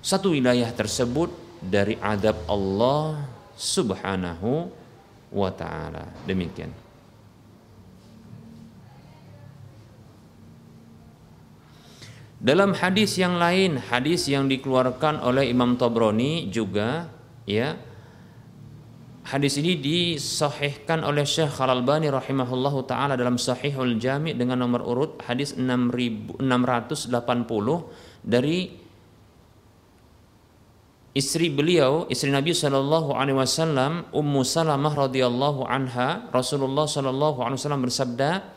[0.00, 1.28] satu wilayah tersebut
[1.60, 3.26] dari adab Allah
[3.58, 4.70] Subhanahu
[5.34, 6.08] wa taala.
[6.24, 6.70] Demikian.
[12.38, 17.10] Dalam hadis yang lain, hadis yang dikeluarkan oleh Imam Tabrani juga
[17.42, 17.74] ya.
[19.28, 25.52] Hadis ini disahihkan oleh Syekh Al-Albani rahimahullahu taala dalam Sahihul Jami dengan nomor urut hadis
[25.52, 26.40] 6680
[28.24, 28.72] dari
[31.12, 37.84] istri beliau, istri Nabi Shallallahu Alaihi Wasallam, Ummu Salamah radhiyallahu anha, Rasulullah Shallallahu Alaihi Wasallam
[37.84, 38.48] bersabda,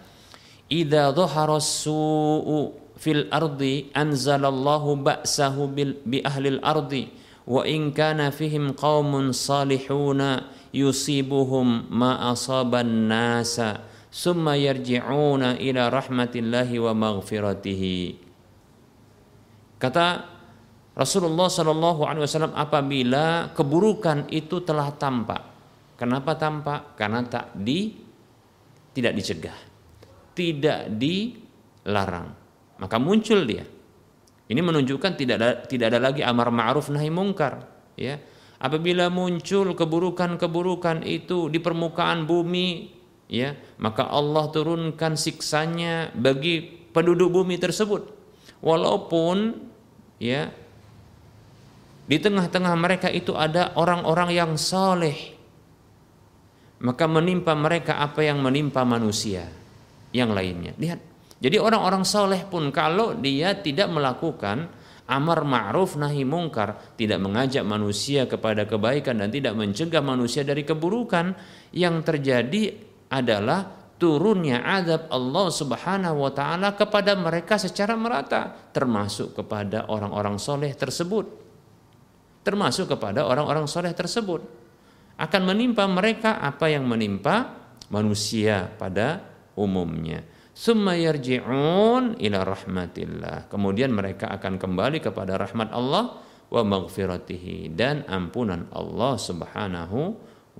[0.71, 7.11] "Ida dhahara su'u fil ardi anzalallahu ba'sahu bil, bi ahlil ardi
[7.51, 17.19] wa in kana fihim qaumun salihuna yusibuhum ma asaban nasa summa yarji'una ila rahmatillahi wa
[19.75, 20.07] kata
[20.91, 25.39] Rasulullah Shallallahu Alaihi Wasallam apabila keburukan itu telah tampak.
[25.95, 26.99] Kenapa tampak?
[26.99, 27.95] Karena tak di
[28.91, 29.71] tidak dicegah
[30.31, 32.27] tidak dilarang.
[32.79, 33.65] Maka muncul dia.
[34.51, 37.63] Ini menunjukkan tidak ada tidak ada lagi amar ma'ruf nahi mungkar,
[37.95, 38.19] ya.
[38.59, 42.91] Apabila muncul keburukan-keburukan itu di permukaan bumi,
[43.31, 48.11] ya, maka Allah turunkan siksanya bagi penduduk bumi tersebut.
[48.59, 49.55] Walaupun
[50.19, 50.51] ya
[52.05, 55.31] di tengah-tengah mereka itu ada orang-orang yang saleh,
[56.83, 59.47] maka menimpa mereka apa yang menimpa manusia
[60.11, 60.75] yang lainnya.
[60.75, 61.10] Lihat
[61.41, 64.69] jadi orang-orang soleh pun kalau dia tidak melakukan
[65.09, 71.33] amar ma'ruf nahi mungkar, tidak mengajak manusia kepada kebaikan dan tidak mencegah manusia dari keburukan,
[71.73, 72.77] yang terjadi
[73.09, 80.71] adalah turunnya adab Allah Subhanahu wa taala kepada mereka secara merata, termasuk kepada orang-orang soleh
[80.77, 81.41] tersebut.
[82.45, 84.41] Termasuk kepada orang-orang soleh tersebut.
[85.17, 87.53] Akan menimpa mereka apa yang menimpa
[87.93, 89.21] manusia pada
[89.53, 90.30] umumnya
[90.61, 93.49] summa yarji'un ila rahmatillah.
[93.49, 96.21] Kemudian mereka akan kembali kepada rahmat Allah
[96.53, 99.99] wa maghfiratihi dan ampunan Allah Subhanahu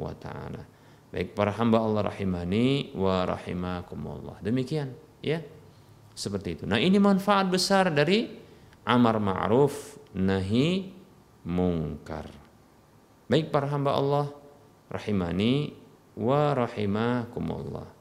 [0.02, 0.66] wa taala.
[1.14, 4.42] Baik para hamba Allah rahimani wa rahimakumullah.
[4.42, 4.90] Demikian
[5.22, 5.38] ya.
[6.12, 6.64] Seperti itu.
[6.68, 8.28] Nah, ini manfaat besar dari
[8.84, 10.92] amar ma'ruf nahi
[11.48, 12.28] mungkar.
[13.32, 14.26] Baik para hamba Allah
[14.92, 15.72] rahimani
[16.20, 18.01] wa rahimakumullah.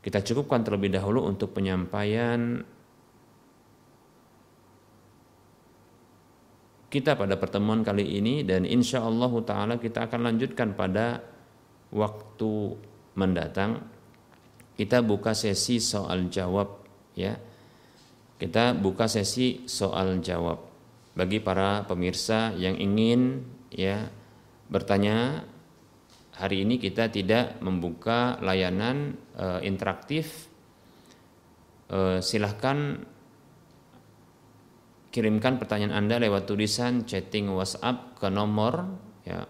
[0.00, 2.64] Kita cukupkan terlebih dahulu untuk penyampaian
[6.90, 11.22] kita pada pertemuan kali ini dan insya Allah taala kita akan lanjutkan pada
[11.94, 12.80] waktu
[13.14, 13.84] mendatang.
[14.74, 16.80] Kita buka sesi soal jawab
[17.12, 17.36] ya.
[18.40, 20.64] Kita buka sesi soal jawab
[21.12, 24.08] bagi para pemirsa yang ingin ya
[24.72, 25.44] bertanya
[26.40, 30.48] hari ini kita tidak membuka layanan e, interaktif.
[31.92, 33.04] E, silahkan
[35.12, 38.88] kirimkan pertanyaan Anda lewat tulisan chatting WhatsApp ke nomor
[39.28, 39.44] ya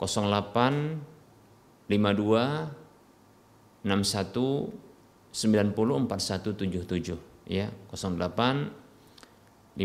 [0.00, 4.72] 08 52 61
[5.34, 7.18] 90 4177
[7.50, 9.84] ya 08 52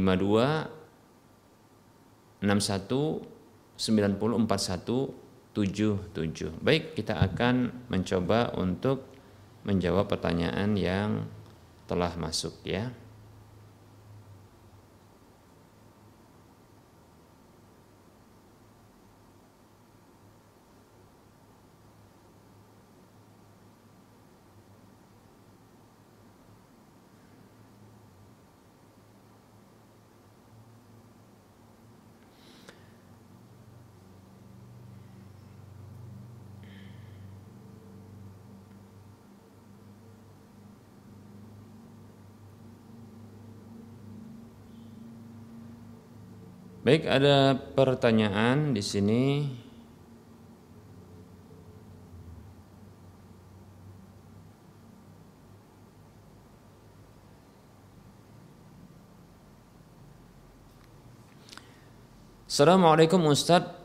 [2.44, 3.24] 61
[3.78, 5.23] 90 41
[5.54, 6.50] 77.
[6.62, 9.06] Baik, kita akan mencoba untuk
[9.64, 11.30] menjawab pertanyaan yang
[11.86, 12.90] telah masuk ya.
[46.84, 49.24] Baik, ada pertanyaan di sini.
[62.44, 63.80] Assalamualaikum Ustadz.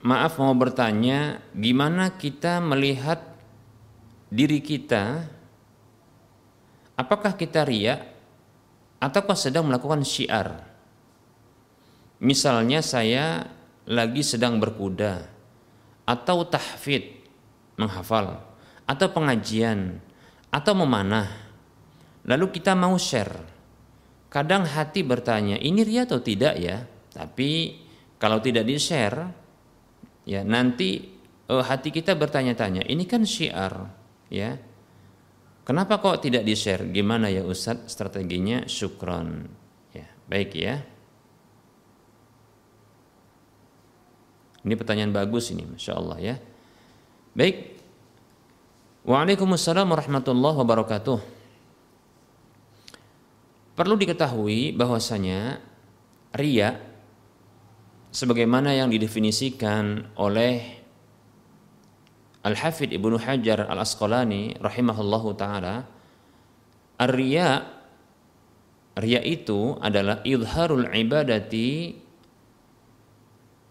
[0.00, 3.20] Maaf mau bertanya Gimana kita melihat
[4.32, 5.28] Diri kita?
[6.96, 8.08] Apakah kita riak
[9.04, 10.71] Ataukah sedang melakukan syiar
[12.22, 13.50] Misalnya saya
[13.90, 15.26] lagi sedang berkuda
[16.06, 17.18] atau tahfid
[17.74, 18.38] menghafal
[18.86, 19.98] atau pengajian
[20.54, 21.26] atau memanah.
[22.22, 23.50] Lalu kita mau share.
[24.30, 26.86] Kadang hati bertanya ini ria atau tidak ya?
[27.10, 27.82] Tapi
[28.22, 29.18] kalau tidak di share
[30.22, 31.02] ya nanti
[31.50, 33.90] uh, hati kita bertanya-tanya ini kan syiar
[34.30, 34.54] ya.
[35.66, 38.62] Kenapa kok tidak di share gimana ya Ustadz strateginya?
[38.70, 39.50] Syukron.
[39.90, 40.91] Ya baik ya
[44.62, 46.34] Ini pertanyaan bagus ini, masya Allah ya.
[47.34, 47.82] Baik.
[49.02, 51.18] Waalaikumsalam warahmatullahi wabarakatuh.
[53.74, 55.58] Perlu diketahui bahwasanya
[56.38, 56.78] ria
[58.12, 60.82] sebagaimana yang didefinisikan oleh
[62.42, 65.86] Al-Hafidh Ibnu Hajar Al-Asqalani rahimahullahu taala,
[67.00, 67.64] ar-riya
[68.98, 71.96] ria itu adalah idharul ibadati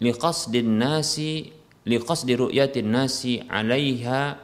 [0.01, 1.53] liqasdin nasi
[1.85, 4.41] liqasdi ru'yatin nasi 'alaiha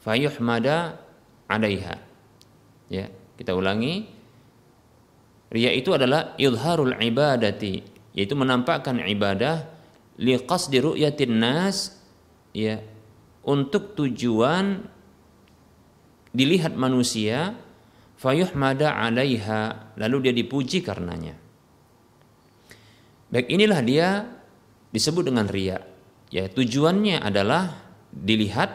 [0.00, 0.96] fayuhmada
[1.50, 1.96] 'alaiha.
[2.90, 4.06] Ya, kita ulangi.
[5.50, 7.82] Ria itu adalah idharul ibadati,
[8.14, 9.66] yaitu menampakkan ibadah
[10.14, 11.98] liqasdi ru'yatin nas
[12.54, 12.78] ya
[13.42, 14.86] untuk tujuan
[16.30, 17.58] dilihat manusia
[18.14, 21.34] fayuhmada 'alaiha lalu dia dipuji karenanya.
[23.30, 24.08] Baik inilah dia
[24.90, 25.78] disebut dengan ria
[26.30, 27.70] ya tujuannya adalah
[28.10, 28.70] dilihat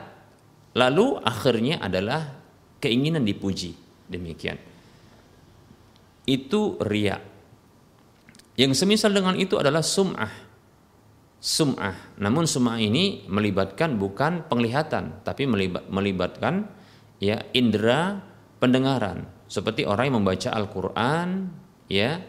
[0.76, 2.39] lalu akhirnya adalah
[2.84, 3.76] keinginan dipuji.
[4.05, 4.59] Demikian.
[6.26, 7.18] Itu ria
[8.55, 10.32] yang semisal dengan itu adalah sum'ah.
[11.43, 12.18] Sum'ah.
[12.24, 16.72] Namun sum'ah ini melibatkan bukan penglihatan tapi melibat, melibatkan
[17.20, 18.24] ya indera
[18.63, 19.28] pendengaran.
[19.51, 21.51] Seperti orang yang membaca Al-Qur'an
[21.91, 22.24] ya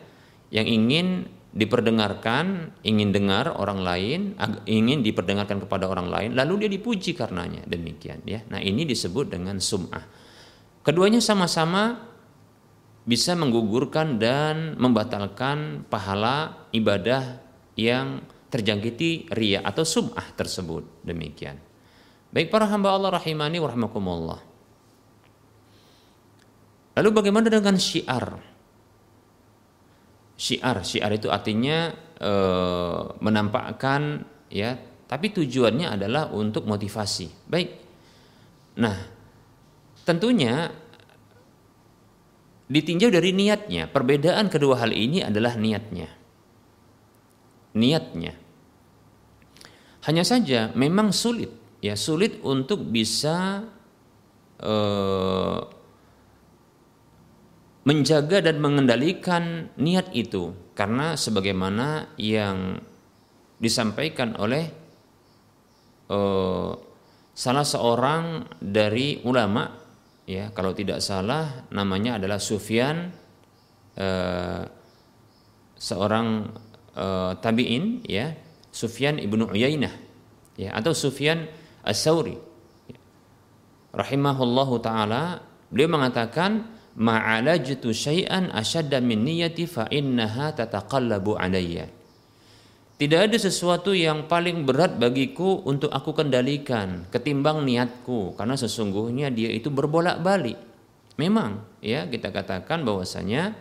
[0.50, 4.20] yang ingin diperdengarkan, ingin dengar orang lain,
[4.68, 7.64] ingin diperdengarkan kepada orang lain, lalu dia dipuji karenanya.
[7.64, 8.44] Demikian ya.
[8.52, 10.04] Nah, ini disebut dengan sum'ah.
[10.84, 12.12] Keduanya sama-sama
[13.08, 17.40] bisa menggugurkan dan membatalkan pahala ibadah
[17.72, 18.20] yang
[18.52, 21.08] terjangkiti ria atau sum'ah tersebut.
[21.08, 21.56] Demikian.
[22.36, 23.72] Baik para hamba Allah rahimani wa
[26.96, 28.55] Lalu bagaimana dengan syiar?
[30.36, 30.84] Syiar.
[30.84, 32.32] Syiar itu artinya e,
[33.18, 34.22] menampakkan
[34.52, 34.76] ya,
[35.08, 37.48] tapi tujuannya adalah untuk motivasi.
[37.48, 37.70] Baik.
[38.76, 38.96] Nah,
[40.04, 40.70] tentunya
[42.68, 43.88] ditinjau dari niatnya.
[43.88, 46.12] Perbedaan kedua hal ini adalah niatnya.
[47.76, 48.32] Niatnya.
[50.06, 51.50] Hanya saja memang sulit
[51.82, 53.66] ya, sulit untuk bisa
[54.62, 55.60] eh,
[57.86, 62.82] menjaga dan mengendalikan niat itu karena sebagaimana yang
[63.62, 64.66] disampaikan oleh
[66.10, 66.74] uh,
[67.30, 69.70] salah seorang dari ulama
[70.26, 73.14] ya kalau tidak salah namanya adalah Sufyan
[73.94, 74.62] uh,
[75.78, 76.50] seorang
[76.98, 78.34] uh, tabiin ya
[78.74, 79.94] Sufyan ibnu Uyainah
[80.58, 81.46] ya atau Sufyan
[81.86, 82.34] as-Sauri
[82.90, 82.98] ya.
[83.94, 85.38] rahimahullahu taala
[85.70, 91.92] beliau mengatakan ma'alajtu syai'an asyadda min niyati fa tataqallabu alayya.
[92.96, 99.52] Tidak ada sesuatu yang paling berat bagiku untuk aku kendalikan ketimbang niatku karena sesungguhnya dia
[99.52, 100.56] itu berbolak-balik.
[101.20, 103.52] Memang ya kita katakan bahwasanya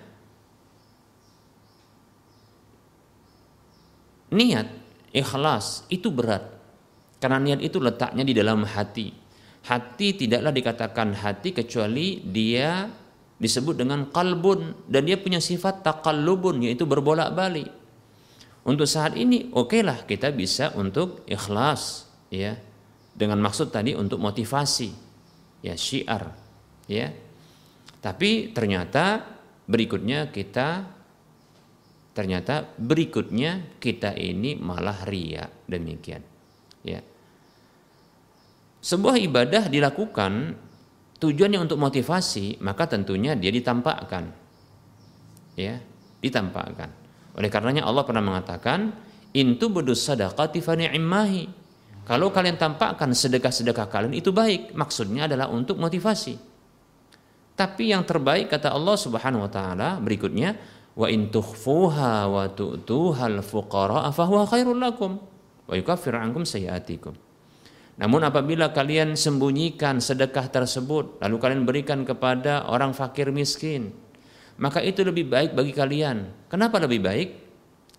[4.32, 4.72] niat
[5.12, 6.56] ikhlas itu berat
[7.20, 9.12] karena niat itu letaknya di dalam hati.
[9.68, 12.88] Hati tidaklah dikatakan hati kecuali dia
[13.36, 17.68] disebut dengan kalbun dan dia punya sifat takallubun yaitu berbolak-balik.
[18.66, 22.58] Untuk saat ini okelah okay kita bisa untuk ikhlas ya
[23.14, 24.90] dengan maksud tadi untuk motivasi
[25.62, 26.34] ya syiar
[26.90, 27.12] ya.
[28.02, 29.22] Tapi ternyata
[29.66, 30.96] berikutnya kita
[32.16, 36.24] ternyata berikutnya kita ini malah ria demikian
[36.88, 37.04] ya.
[38.86, 40.54] Sebuah ibadah dilakukan
[41.20, 44.32] tujuannya untuk motivasi, maka tentunya dia ditampakkan.
[45.56, 45.80] Ya,
[46.20, 46.92] ditampakkan.
[47.36, 48.92] Oleh karenanya Allah pernah mengatakan,
[49.36, 50.76] "Intu bedus sadaqati fa
[52.06, 56.38] Kalau kalian tampakkan sedekah-sedekah kalian itu baik, maksudnya adalah untuk motivasi.
[57.58, 60.54] Tapi yang terbaik kata Allah Subhanahu wa taala berikutnya,
[60.94, 65.18] wa in tukhfuha wa tu'tuhal fuqara fa huwa khairul lakum
[65.66, 67.16] wa yukaffiru ankum sayiatikum.
[67.96, 73.96] Namun apabila kalian sembunyikan sedekah tersebut lalu kalian berikan kepada orang fakir miskin,
[74.60, 76.48] maka itu lebih baik bagi kalian.
[76.52, 77.30] Kenapa lebih baik?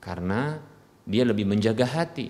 [0.01, 0.61] Karena
[1.07, 2.28] dia lebih menjaga hati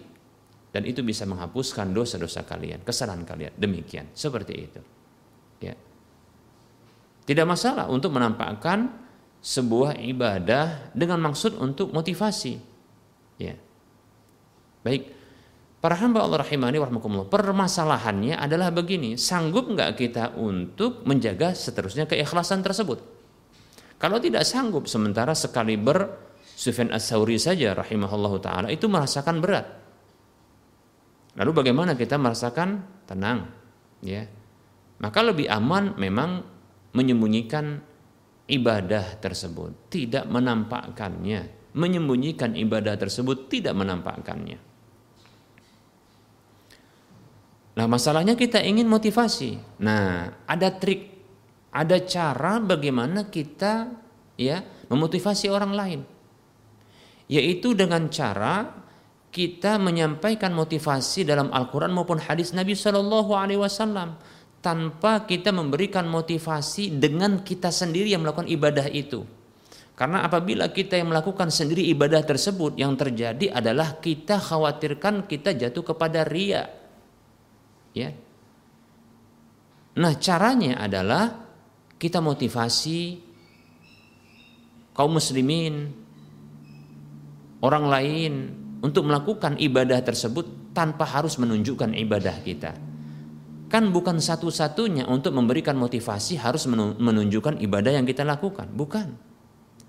[0.77, 3.57] dan itu bisa menghapuskan dosa-dosa kalian, kesalahan kalian.
[3.57, 4.81] Demikian, seperti itu.
[5.65, 5.73] Ya.
[7.25, 8.93] Tidak masalah untuk menampakkan
[9.41, 12.61] sebuah ibadah dengan maksud untuk motivasi.
[13.41, 13.57] Ya.
[14.85, 15.16] Baik,
[15.87, 17.31] Para hamba Allah rahimani warahmatullah.
[17.31, 22.99] Permasalahannya adalah begini, sanggup nggak kita untuk menjaga seterusnya keikhlasan tersebut?
[23.95, 29.67] Kalau tidak sanggup, sementara sekali ber Sufyan As-Sauri saja rahimahullah taala itu merasakan berat.
[31.39, 33.47] Lalu bagaimana kita merasakan tenang?
[34.03, 34.27] Ya.
[34.99, 36.43] Maka lebih aman memang
[36.99, 37.79] menyembunyikan
[38.51, 44.75] ibadah tersebut, tidak menampakkannya, menyembunyikan ibadah tersebut, tidak menampakkannya.
[47.77, 49.61] Nah, masalahnya kita ingin motivasi.
[49.85, 51.13] Nah, ada trik,
[51.69, 53.93] ada cara bagaimana kita
[54.41, 56.01] ya memotivasi orang lain.
[57.29, 58.73] Yaitu dengan cara
[59.29, 64.17] kita menyampaikan motivasi dalam Al-Quran maupun hadis Nabi Shallallahu Alaihi Wasallam
[64.65, 69.29] tanpa kita memberikan motivasi dengan kita sendiri yang melakukan ibadah itu.
[69.97, 75.93] Karena apabila kita yang melakukan sendiri ibadah tersebut yang terjadi adalah kita khawatirkan kita jatuh
[75.93, 76.69] kepada ria.
[77.97, 78.13] Ya.
[79.97, 81.33] Nah, caranya adalah
[81.97, 83.25] kita motivasi
[84.93, 85.89] kaum muslimin
[87.65, 88.33] orang lain
[88.85, 92.77] untuk melakukan ibadah tersebut tanpa harus menunjukkan ibadah kita.
[93.73, 96.69] Kan bukan satu-satunya untuk memberikan motivasi harus
[97.01, 99.17] menunjukkan ibadah yang kita lakukan, bukan.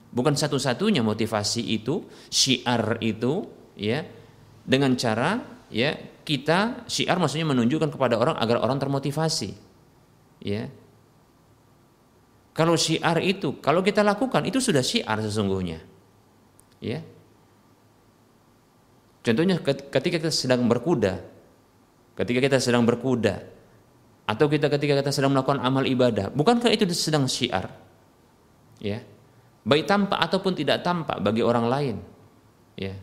[0.07, 3.45] Bukan satu-satunya motivasi itu, syiar itu
[3.75, 4.01] ya
[4.63, 5.93] dengan cara ya
[6.27, 9.55] kita syiar maksudnya menunjukkan kepada orang agar orang termotivasi.
[10.43, 10.67] Ya.
[12.51, 15.79] Kalau syiar itu, kalau kita lakukan itu sudah syiar sesungguhnya.
[16.83, 16.99] Ya.
[19.23, 21.23] Contohnya ketika kita sedang berkuda,
[22.19, 23.47] ketika kita sedang berkuda,
[24.27, 27.71] atau kita ketika kita sedang melakukan amal ibadah, bukankah itu sedang syiar?
[28.83, 28.99] Ya.
[29.63, 31.95] Baik tampak ataupun tidak tampak bagi orang lain.
[32.75, 32.99] Ya.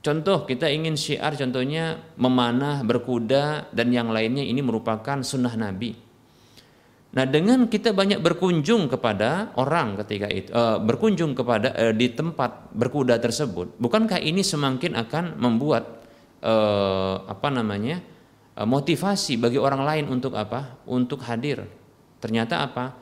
[0.00, 5.92] Contoh kita ingin syiar contohnya memanah, berkuda dan yang lainnya ini merupakan sunnah Nabi.
[7.10, 12.70] Nah, dengan kita banyak berkunjung kepada orang ketika itu, uh, berkunjung kepada uh, di tempat
[12.70, 16.06] berkuda tersebut, bukankah ini semakin akan membuat
[16.40, 17.98] uh, apa namanya
[18.54, 20.80] uh, motivasi bagi orang lain untuk apa?
[20.86, 21.66] Untuk hadir.
[22.22, 22.94] Ternyata apa?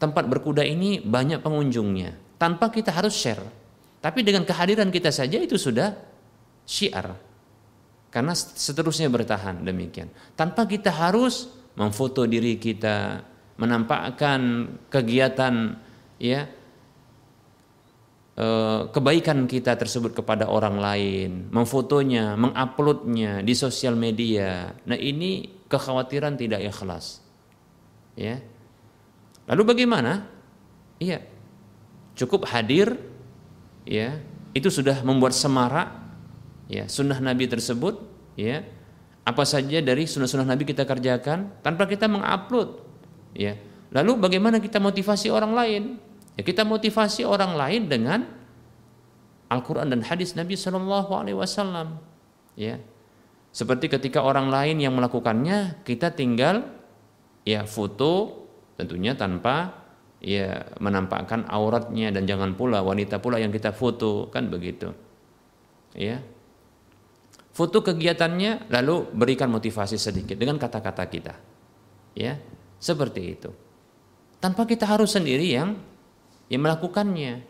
[0.00, 3.57] Tempat berkuda ini banyak pengunjungnya, tanpa kita harus share.
[3.98, 5.90] Tapi dengan kehadiran kita saja itu sudah
[6.62, 7.18] syiar.
[8.08, 10.08] Karena seterusnya bertahan demikian.
[10.32, 13.20] Tanpa kita harus memfoto diri kita,
[13.58, 15.76] menampakkan kegiatan
[16.16, 16.46] ya
[18.38, 24.72] eh, kebaikan kita tersebut kepada orang lain, memfotonya, menguploadnya di sosial media.
[24.86, 27.20] Nah ini kekhawatiran tidak ikhlas.
[28.14, 28.40] Ya.
[29.46, 30.26] Lalu bagaimana?
[30.98, 31.22] Iya,
[32.18, 32.98] cukup hadir,
[33.88, 34.20] ya
[34.52, 35.88] itu sudah membuat semarak,
[36.68, 38.04] ya sunnah Nabi tersebut,
[38.36, 38.64] ya.
[39.28, 42.80] Apa saja dari sunnah-sunnah Nabi kita kerjakan tanpa kita mengupload
[43.36, 43.60] ya.
[43.92, 45.82] Lalu bagaimana kita motivasi orang lain?
[46.32, 48.24] Ya kita motivasi orang lain dengan
[49.52, 52.00] Al-Quran dan hadis Nabi Shallallahu Alaihi Wasallam
[52.56, 52.80] ya.
[53.52, 56.64] Seperti ketika orang lain yang melakukannya kita tinggal
[57.44, 58.44] ya foto
[58.80, 59.87] tentunya tanpa
[60.18, 64.90] ya menampakkan auratnya dan jangan pula wanita pula yang kita foto kan begitu.
[65.94, 66.22] Ya
[67.54, 71.34] foto kegiatannya lalu berikan motivasi sedikit dengan kata-kata kita.
[72.14, 72.38] Ya
[72.78, 73.50] seperti itu.
[74.38, 75.78] Tanpa kita harus sendiri yang
[76.50, 77.42] yang melakukannya.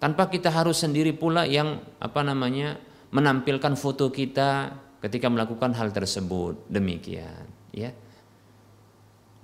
[0.00, 2.80] Tanpa kita harus sendiri pula yang apa namanya
[3.12, 4.72] menampilkan foto kita
[5.04, 6.64] ketika melakukan hal tersebut.
[6.72, 7.94] Demikian ya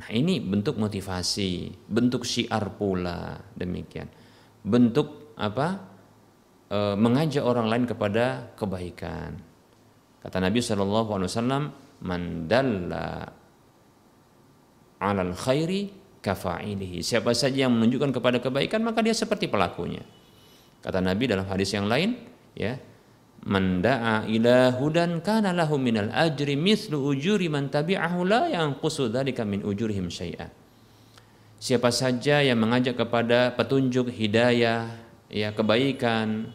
[0.07, 4.07] nah ini bentuk motivasi bentuk syiar pula demikian
[4.63, 5.83] bentuk apa
[6.71, 9.43] e, mengajak orang lain kepada kebaikan
[10.27, 11.65] Kata Nabi Shallallahu Alaihi Wasallam,
[12.03, 13.31] "Mandalla
[14.99, 20.03] alal khairi kafa'ilihi." Siapa saja yang menunjukkan kepada kebaikan maka dia seperti pelakunya.
[20.83, 22.19] Kata Nabi dalam hadis yang lain,
[22.59, 22.75] ya,
[23.47, 29.47] "Man da'a ila hudan kana lahu minal ajri mithlu ujuri man tabi'ahu la yanqusu dzalika
[29.47, 30.51] min ujurihim syai'a."
[31.57, 34.93] Siapa saja yang mengajak kepada petunjuk hidayah,
[35.31, 36.53] ya kebaikan,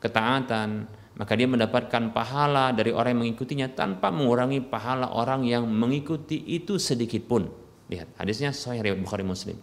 [0.00, 0.88] ketaatan,
[1.20, 6.80] maka dia mendapatkan pahala dari orang yang mengikutinya tanpa mengurangi pahala orang yang mengikuti itu
[6.80, 7.52] sedikit pun.
[7.92, 9.60] Lihat, hadisnya sahih riwayat Bukhari Muslim.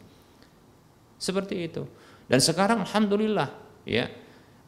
[1.17, 1.89] Seperti itu.
[2.29, 3.49] Dan sekarang alhamdulillah
[3.87, 4.11] ya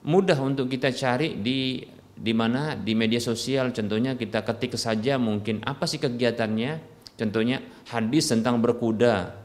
[0.03, 1.83] mudah untuk kita cari di
[2.19, 2.75] di mana?
[2.75, 3.71] Di media sosial.
[3.71, 6.99] Contohnya kita ketik saja mungkin apa sih kegiatannya?
[7.15, 9.35] Contohnya hadis tentang berkuda.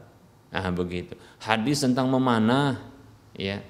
[0.51, 1.15] Nah begitu.
[1.43, 2.79] Hadis tentang memanah
[3.35, 3.63] ya.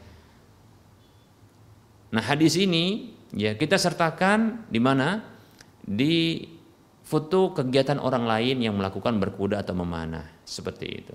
[2.13, 5.21] Nah hadis ini ya kita sertakan di mana?
[5.85, 6.41] Di
[7.05, 10.25] foto kegiatan orang lain yang melakukan berkuda atau memanah.
[10.45, 11.13] Seperti itu.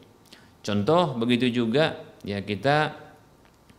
[0.62, 3.09] Contoh begitu juga ya kita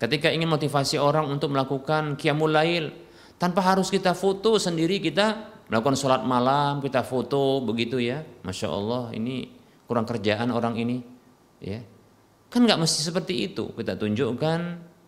[0.01, 2.89] ketika ingin motivasi orang untuk melakukan qiyamul lail
[3.37, 8.25] tanpa harus kita foto sendiri kita melakukan sholat malam kita foto begitu ya.
[8.41, 9.45] Masya Allah ini
[9.85, 10.97] kurang kerjaan orang ini
[11.61, 11.77] ya.
[12.49, 13.69] Kan nggak mesti seperti itu.
[13.77, 14.59] Kita tunjukkan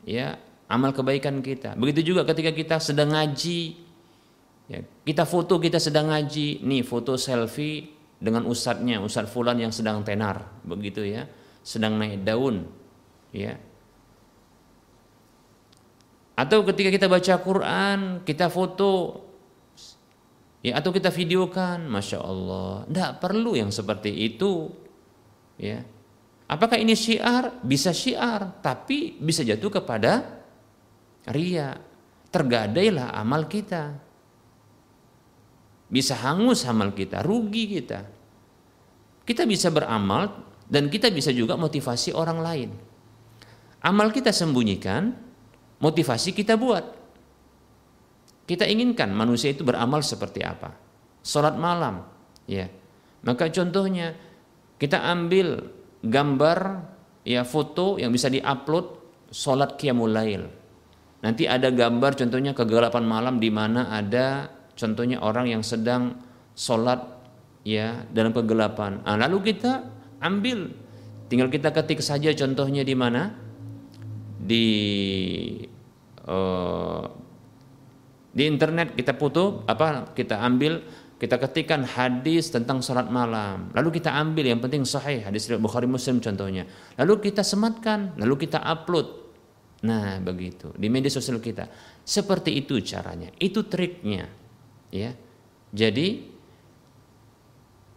[0.05, 0.37] ya
[0.69, 1.75] amal kebaikan kita.
[1.75, 3.59] Begitu juga ketika kita sedang ngaji,
[4.71, 10.01] ya, kita foto kita sedang ngaji, nih foto selfie dengan ustadznya, ustadz fulan yang sedang
[10.01, 11.27] tenar, begitu ya,
[11.61, 12.63] sedang naik daun,
[13.35, 13.59] ya.
[16.34, 19.21] Atau ketika kita baca Quran, kita foto,
[20.65, 24.73] ya atau kita videokan, masya Allah, tidak perlu yang seperti itu,
[25.61, 25.86] ya.
[26.49, 27.61] Apakah ini syiar?
[27.61, 30.41] Bisa syiar, tapi bisa jatuh kepada
[31.29, 31.77] ria.
[32.34, 33.93] Tergadailah amal kita.
[35.86, 38.01] Bisa hangus amal kita, rugi kita.
[39.23, 40.34] Kita bisa beramal
[40.65, 42.69] dan kita bisa juga motivasi orang lain.
[43.86, 45.13] Amal kita sembunyikan,
[45.84, 47.03] motivasi kita buat.
[48.47, 50.71] Kita inginkan manusia itu beramal seperti apa?
[51.23, 52.07] Salat malam,
[52.47, 52.67] ya.
[53.23, 54.15] Maka contohnya
[54.79, 55.63] kita ambil
[56.03, 56.59] gambar
[57.23, 58.99] ya foto yang bisa diupload
[59.31, 60.43] salat qiyamul lail.
[61.23, 66.19] Nanti ada gambar contohnya kegelapan malam di mana ada contohnya orang yang sedang
[66.51, 66.99] sholat
[67.63, 68.99] ya dalam kegelapan.
[69.07, 69.88] Nah, lalu kita
[70.19, 70.67] ambil
[71.31, 73.31] tinggal kita ketik saja contohnya di mana
[74.43, 74.67] di
[76.28, 77.03] uh,
[78.34, 80.82] di internet kita foto apa kita ambil
[81.21, 83.71] kita ketikkan hadis tentang sholat malam.
[83.71, 86.67] Lalu kita ambil yang penting sahih hadis riwayat Bukhari Muslim contohnya.
[86.99, 89.24] Lalu kita sematkan lalu kita upload.
[89.88, 91.71] Nah begitu di media sosial kita.
[92.03, 94.28] Seperti itu caranya itu triknya
[94.91, 95.15] ya.
[95.71, 96.28] Jadi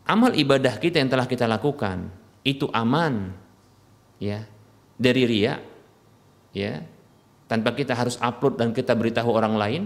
[0.06, 2.06] amal ibadah kita yang telah kita lakukan
[2.46, 3.34] itu aman
[4.22, 4.46] ya.
[4.96, 5.58] Dari ria
[6.54, 6.95] ya
[7.46, 9.82] tanpa kita harus upload dan kita beritahu orang lain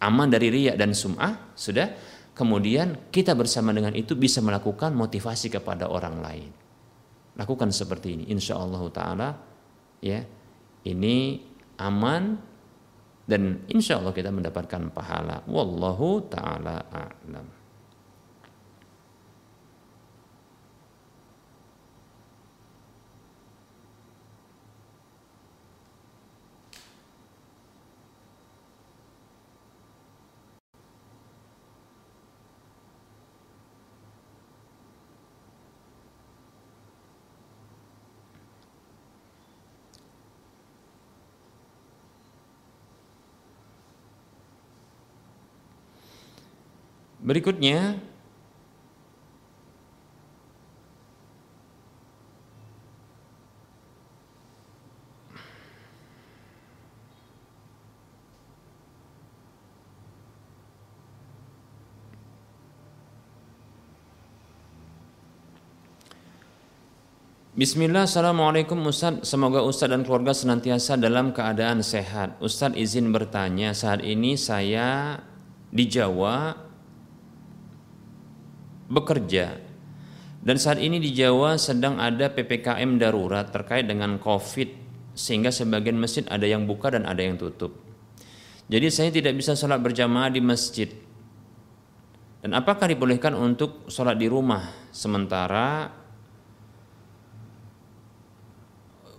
[0.00, 1.88] aman dari riak dan sum'ah sudah.
[2.36, 6.50] Kemudian kita bersama dengan itu bisa melakukan motivasi kepada orang lain.
[7.40, 8.24] Lakukan seperti ini.
[8.28, 9.28] Insya Allah taala
[10.04, 10.20] ya
[10.84, 11.40] ini
[11.80, 12.36] aman
[13.24, 15.48] dan insya Allah kita mendapatkan pahala.
[15.48, 17.55] Wallahu taala a'lam
[47.26, 47.98] Berikutnya
[67.56, 69.24] Bismillah, Assalamualaikum Ustaz.
[69.24, 72.36] Semoga Ustaz dan keluarga senantiasa dalam keadaan sehat.
[72.38, 75.18] Ustaz izin bertanya Saat ini saya
[75.72, 76.65] di Jawa
[78.86, 79.66] bekerja
[80.46, 84.70] dan saat ini di Jawa sedang ada PPKM darurat terkait dengan Covid
[85.18, 87.74] sehingga sebagian masjid ada yang buka dan ada yang tutup.
[88.70, 90.86] Jadi saya tidak bisa sholat berjamaah di masjid.
[92.46, 94.62] Dan apakah dibolehkan untuk sholat di rumah
[94.94, 95.90] sementara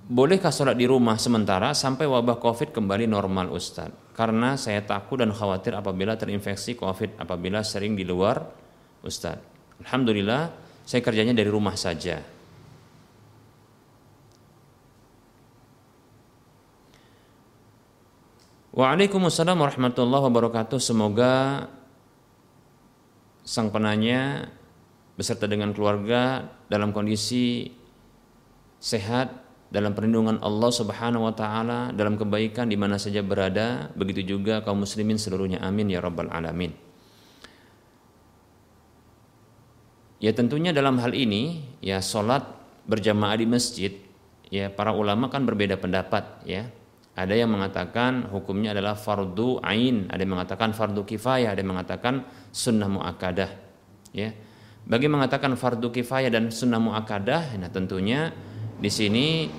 [0.07, 4.15] Bolehkah sholat di rumah sementara sampai wabah COVID kembali normal Ustadz?
[4.15, 8.39] Karena saya takut dan khawatir apabila terinfeksi COVID apabila sering di luar
[9.03, 9.56] Ustadz.
[9.83, 10.49] Alhamdulillah
[10.87, 12.23] saya kerjanya dari rumah saja.
[18.77, 20.77] Waalaikumsalam warahmatullahi wabarakatuh.
[20.77, 21.65] Semoga
[23.41, 24.53] sang penanya
[25.17, 27.73] beserta dengan keluarga dalam kondisi
[28.77, 29.33] sehat
[29.73, 34.85] dalam perlindungan Allah Subhanahu wa taala dalam kebaikan di mana saja berada begitu juga kaum
[34.85, 36.71] muslimin seluruhnya amin ya rabbal alamin
[40.17, 42.41] Ya tentunya dalam hal ini ya sholat
[42.89, 43.93] berjamaah di masjid
[44.49, 46.69] ya para ulama kan berbeda pendapat ya.
[47.17, 52.21] Ada yang mengatakan hukumnya adalah fardu ain, ada yang mengatakan fardu kifayah, ada yang mengatakan
[52.53, 53.49] sunnah muakkadah.
[54.13, 54.37] Ya.
[54.85, 58.29] Bagi mengatakan fardu kifayah dan sunnah muakkadah, nah tentunya
[58.77, 59.49] di sini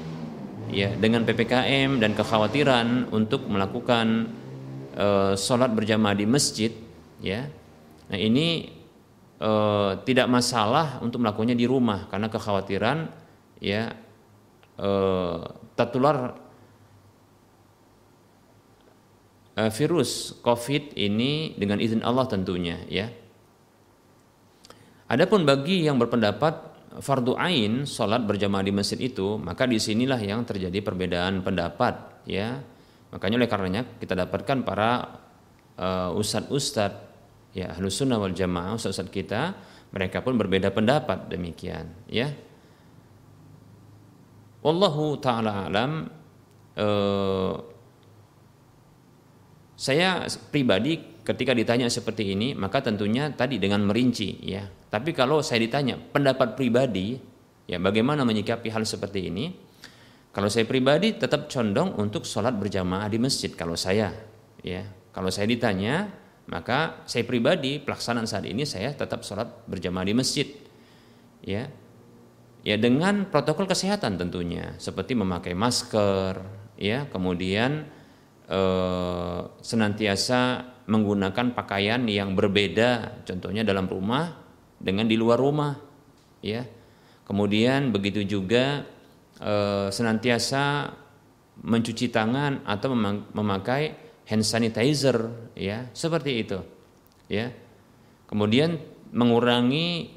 [0.71, 4.31] ya dengan PPKM dan kekhawatiran untuk melakukan
[4.95, 6.71] uh, sholat berjamaah di masjid
[7.19, 7.51] ya.
[8.07, 8.78] Nah ini
[9.39, 9.51] e,
[10.05, 13.09] tidak masalah untuk melakukannya di rumah karena kekhawatiran
[13.63, 13.95] ya
[14.77, 14.91] e,
[15.79, 16.37] tertular
[19.55, 23.09] e, virus COVID ini dengan izin Allah tentunya ya.
[25.09, 26.69] Adapun bagi yang berpendapat
[27.01, 32.61] fardu ain sholat berjamaah di masjid itu maka di sinilah yang terjadi perbedaan pendapat ya
[33.09, 35.21] makanya oleh karenanya kita dapatkan para
[35.79, 37.08] uh, ustadz-ustadz
[37.57, 39.57] ya ahlu sunnah wal jamaah ustaz kita
[39.93, 42.29] mereka pun berbeda pendapat demikian ya
[44.59, 46.11] Wallahu taala alam
[46.75, 47.55] eh,
[49.79, 54.67] saya pribadi ketika ditanya seperti ini maka tentunya tadi dengan merinci ya.
[54.67, 57.15] Tapi kalau saya ditanya pendapat pribadi
[57.71, 59.47] ya bagaimana menyikapi hal seperti ini?
[60.35, 64.11] Kalau saya pribadi tetap condong untuk sholat berjamaah di masjid kalau saya
[64.67, 64.83] ya.
[65.15, 66.11] Kalau saya ditanya
[66.49, 70.49] maka saya pribadi pelaksanaan saat ini saya tetap sholat berjamaah di masjid
[71.45, 71.69] ya
[72.65, 76.41] ya dengan protokol kesehatan tentunya seperti memakai masker
[76.81, 77.85] ya kemudian
[78.49, 80.41] eh, senantiasa
[80.89, 84.41] menggunakan pakaian yang berbeda, contohnya dalam rumah
[84.81, 85.77] dengan di luar rumah,
[86.41, 86.65] ya.
[87.29, 88.89] Kemudian begitu juga
[89.37, 90.89] eh, senantiasa
[91.61, 92.97] mencuci tangan atau
[93.37, 96.61] memakai hand sanitizer, ya, seperti itu,
[97.33, 97.49] ya.
[98.29, 98.77] Kemudian
[99.11, 100.15] mengurangi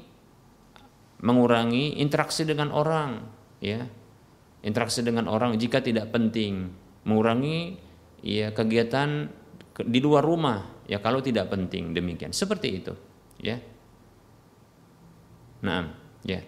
[1.22, 3.24] mengurangi interaksi dengan orang,
[3.64, 3.88] ya,
[4.62, 6.70] interaksi dengan orang jika tidak penting,
[7.02, 7.76] mengurangi
[8.22, 9.26] ya kegiatan
[9.82, 12.30] di luar rumah ya kalau tidak penting demikian.
[12.30, 12.94] Seperti itu
[13.42, 13.58] ya.
[15.66, 15.82] Nah
[16.22, 16.40] ya.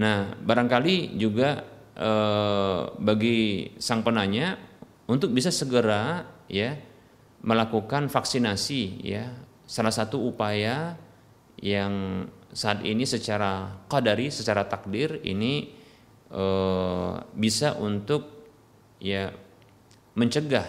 [0.00, 1.60] Nah barangkali juga
[1.94, 3.38] eh, bagi
[3.76, 4.56] sang penanya
[5.10, 6.78] untuk bisa segera ya
[7.44, 9.30] melakukan vaksinasi ya.
[9.64, 10.98] Salah satu upaya
[11.60, 15.70] yang saat ini secara qadari secara takdir ini
[16.32, 18.50] eh, bisa untuk
[18.98, 19.30] ya
[20.18, 20.66] mencegah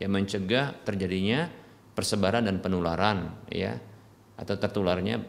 [0.00, 1.48] yang mencegah terjadinya
[1.96, 3.76] persebaran dan penularan ya
[4.36, 5.24] atau tertularnya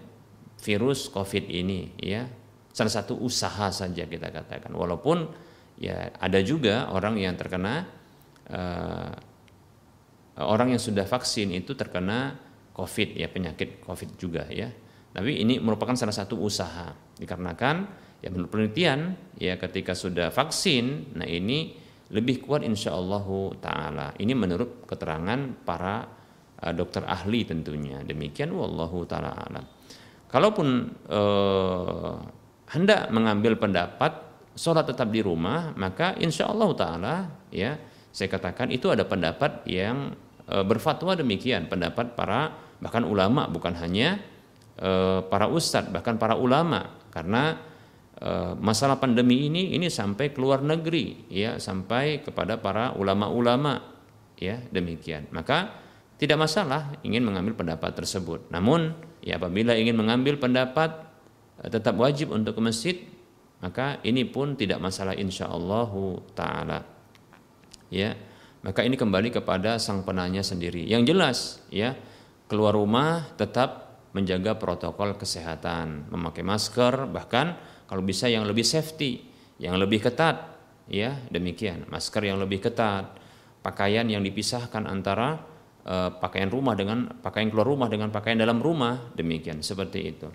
[0.59, 2.27] virus Covid ini ya.
[2.75, 4.69] Salah satu usaha saja kita katakan.
[4.69, 5.25] Walaupun
[5.81, 7.89] ya ada juga orang yang terkena
[8.53, 9.11] uh,
[10.43, 12.37] orang yang sudah vaksin itu terkena
[12.77, 14.69] Covid ya penyakit Covid juga ya
[15.13, 17.89] tapi ini merupakan salah satu usaha dikarenakan
[18.21, 23.27] ya menurut penelitian ya ketika sudah vaksin nah ini lebih kuat insya Allah
[23.59, 24.07] taala.
[24.15, 26.07] Ini menurut keterangan para
[26.63, 27.99] uh, dokter ahli tentunya.
[28.03, 29.65] Demikian wallahu taala alam.
[30.27, 30.67] Kalaupun
[31.07, 32.15] uh,
[32.71, 34.23] hendak mengambil pendapat
[34.55, 37.15] sholat tetap di rumah, maka insya Allah taala
[37.51, 37.75] ya
[38.11, 40.15] saya katakan itu ada pendapat yang
[40.47, 44.23] berfatwa demikian, pendapat para bahkan ulama bukan hanya
[44.79, 46.95] uh, para ustadz bahkan para ulama.
[47.11, 47.59] Karena
[48.17, 53.77] Eh, masalah pandemi ini ini sampai keluar negeri ya sampai kepada para ulama-ulama
[54.41, 55.29] ya demikian.
[55.29, 55.69] Maka
[56.17, 58.49] tidak masalah ingin mengambil pendapat tersebut.
[58.49, 60.97] Namun ya apabila ingin mengambil pendapat
[61.61, 62.97] eh, tetap wajib untuk ke masjid
[63.61, 65.93] maka ini pun tidak masalah insya Allah
[66.33, 66.79] taala.
[67.93, 68.17] Ya
[68.65, 71.93] maka ini kembali kepada sang penanya sendiri yang jelas ya
[72.47, 79.23] keluar rumah tetap menjaga protokol kesehatan memakai masker bahkan kalau bisa yang lebih safety,
[79.63, 80.43] yang lebih ketat,
[80.91, 81.87] ya demikian.
[81.87, 83.15] Masker yang lebih ketat,
[83.63, 85.39] pakaian yang dipisahkan antara
[85.87, 90.27] uh, pakaian rumah dengan pakaian keluar rumah dengan pakaian dalam rumah, demikian seperti itu.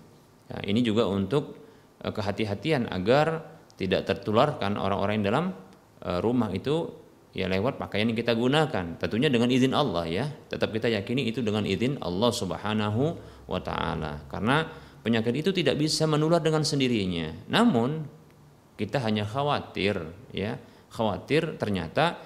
[0.49, 1.61] Ya, ini juga untuk
[2.01, 5.45] uh, kehati-hatian agar tidak tertularkan orang-orang yang dalam
[6.01, 7.02] uh, rumah itu
[7.33, 11.41] ya lewat pakaian yang kita gunakan tentunya dengan izin Allah ya tetap kita yakini itu
[11.41, 13.03] dengan izin Allah Subhanahu
[13.49, 14.69] wa taala karena
[15.03, 17.51] penyakit itu tidak bisa menular dengan sendirinya.
[17.51, 18.07] Namun
[18.79, 19.99] kita hanya khawatir
[20.31, 20.57] ya,
[20.89, 22.17] khawatir ternyata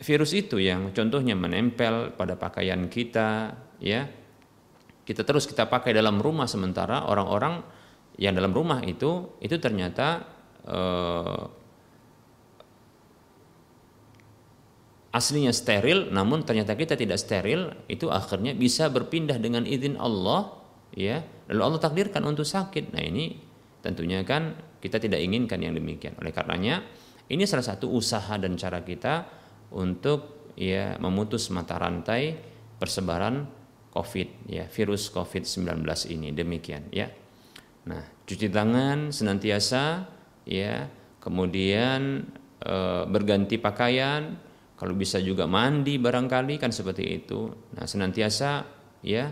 [0.00, 4.08] virus itu yang contohnya menempel pada pakaian kita ya.
[5.04, 7.60] Kita terus kita pakai dalam rumah sementara orang-orang
[8.16, 10.24] yang dalam rumah itu itu ternyata
[10.64, 11.40] eh,
[15.10, 20.54] aslinya steril namun ternyata kita tidak steril itu akhirnya bisa berpindah dengan izin Allah
[20.94, 21.22] ya.
[21.50, 22.94] Lalu Allah takdirkan untuk sakit.
[22.94, 23.34] Nah ini
[23.82, 26.14] tentunya kan kita tidak inginkan yang demikian.
[26.22, 26.86] Oleh karenanya
[27.30, 29.26] ini salah satu usaha dan cara kita
[29.74, 32.38] untuk ya memutus mata rantai
[32.78, 33.46] persebaran
[33.90, 35.82] COVID ya virus COVID-19
[36.14, 36.30] ini.
[36.30, 37.10] Demikian ya.
[37.90, 40.06] Nah cuci tangan senantiasa
[40.46, 40.86] ya.
[41.20, 42.24] Kemudian
[42.64, 44.40] e, berganti pakaian
[44.80, 47.52] kalau bisa juga mandi barangkali kan seperti itu.
[47.76, 48.64] Nah senantiasa
[49.04, 49.28] ya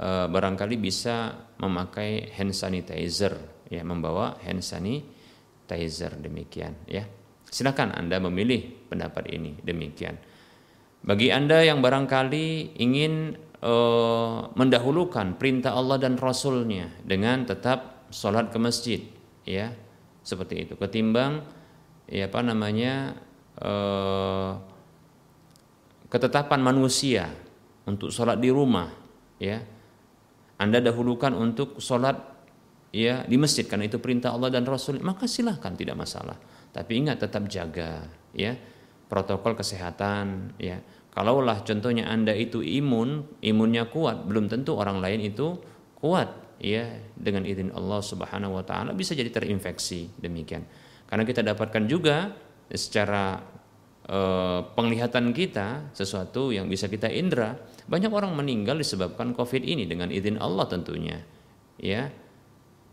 [0.00, 1.28] Eh, barangkali bisa
[1.60, 3.36] memakai hand sanitizer
[3.68, 7.04] ya membawa hand sanitizer demikian ya.
[7.44, 10.16] Silakan anda memilih pendapat ini demikian.
[11.04, 18.56] Bagi anda yang barangkali ingin uh, mendahulukan perintah Allah dan Rasulnya dengan tetap sholat ke
[18.56, 19.00] masjid
[19.44, 19.68] ya
[20.24, 20.80] seperti itu.
[20.80, 21.44] Ketimbang
[22.08, 23.20] ya apa namanya
[23.60, 24.56] uh,
[26.10, 27.30] ketetapan manusia
[27.86, 28.90] untuk sholat di rumah
[29.38, 29.62] ya
[30.60, 32.20] anda dahulukan untuk sholat
[32.92, 36.36] ya di masjid karena itu perintah Allah dan Rasul, maka silahkan tidak masalah.
[36.68, 38.04] Tapi ingat tetap jaga
[38.36, 38.54] ya
[39.08, 40.84] protokol kesehatan ya.
[41.10, 45.58] Kalaulah contohnya Anda itu imun, imunnya kuat, belum tentu orang lain itu
[45.98, 46.30] kuat
[46.62, 46.86] ya
[47.18, 50.62] dengan izin Allah Subhanahu wa taala bisa jadi terinfeksi demikian.
[51.08, 52.30] Karena kita dapatkan juga
[52.70, 53.42] secara
[54.06, 57.56] eh, penglihatan kita sesuatu yang bisa kita indra,
[57.86, 61.20] banyak orang meninggal disebabkan Covid ini dengan izin Allah tentunya.
[61.80, 62.12] Ya.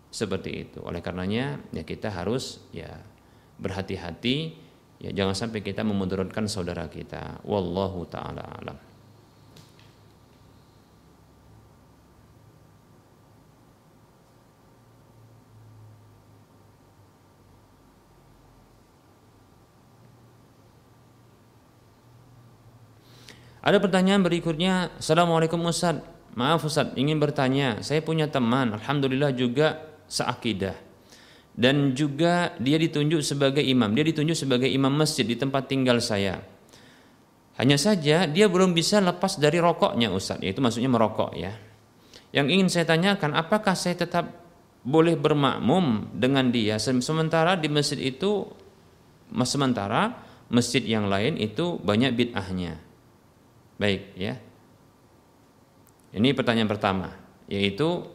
[0.08, 0.80] Seperti itu.
[0.88, 3.04] Oleh karenanya ya kita harus ya
[3.60, 7.46] berhati-hati Ya, jangan sampai kita memudaratkan saudara kita.
[7.46, 8.78] Wallahu taala alam.
[23.68, 26.00] Ada pertanyaan berikutnya, Assalamualaikum Ustaz.
[26.40, 27.84] Maaf Ustaz, ingin bertanya.
[27.84, 30.72] Saya punya teman, Alhamdulillah juga seakidah
[31.52, 33.92] dan juga dia ditunjuk sebagai imam.
[33.92, 36.40] Dia ditunjuk sebagai imam masjid di tempat tinggal saya.
[37.60, 41.52] Hanya saja dia belum bisa lepas dari rokoknya Ustaz, yaitu maksudnya merokok ya.
[42.32, 44.32] Yang ingin saya tanyakan, apakah saya tetap
[44.88, 48.48] boleh bermakmum dengan dia sementara di masjid itu
[49.44, 52.87] sementara masjid yang lain itu banyak bid'ahnya.
[53.78, 54.34] Baik ya.
[56.18, 57.14] Ini pertanyaan pertama,
[57.46, 58.06] yaitu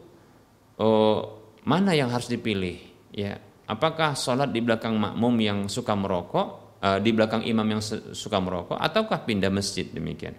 [0.77, 1.19] oh,
[1.63, 2.93] mana yang harus dipilih?
[3.13, 3.37] ya
[3.69, 8.75] apakah sholat di belakang makmum yang suka merokok uh, di belakang imam yang suka merokok
[8.81, 10.33] ataukah pindah masjid demikian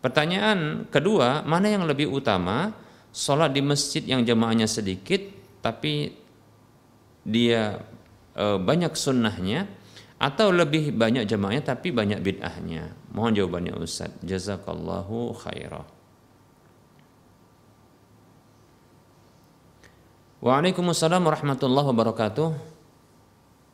[0.00, 2.72] pertanyaan kedua mana yang lebih utama
[3.12, 5.20] sholat di masjid yang jamaahnya sedikit
[5.60, 6.16] tapi
[7.24, 7.78] dia
[8.34, 9.68] uh, banyak sunnahnya
[10.18, 15.94] atau lebih banyak jamaahnya tapi banyak bid'ahnya mohon jawabannya Ustaz jazakallahu khairah
[20.44, 22.48] Waalaikumsalam warahmatullahi wabarakatuh.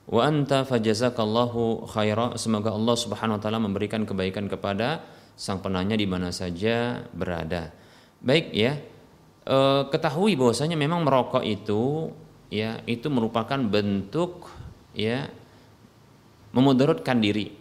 [0.07, 2.39] Wa anta fajazakallahu khaira.
[2.39, 5.03] Semoga Allah Subhanahu wa taala memberikan kebaikan kepada
[5.35, 7.75] sang penanya di mana saja berada.
[8.23, 8.79] Baik ya.
[9.43, 9.59] E,
[9.91, 12.15] ketahui bahwasanya memang merokok itu
[12.55, 14.47] ya itu merupakan bentuk
[14.95, 15.27] ya
[16.55, 17.53] memudaratkan diri.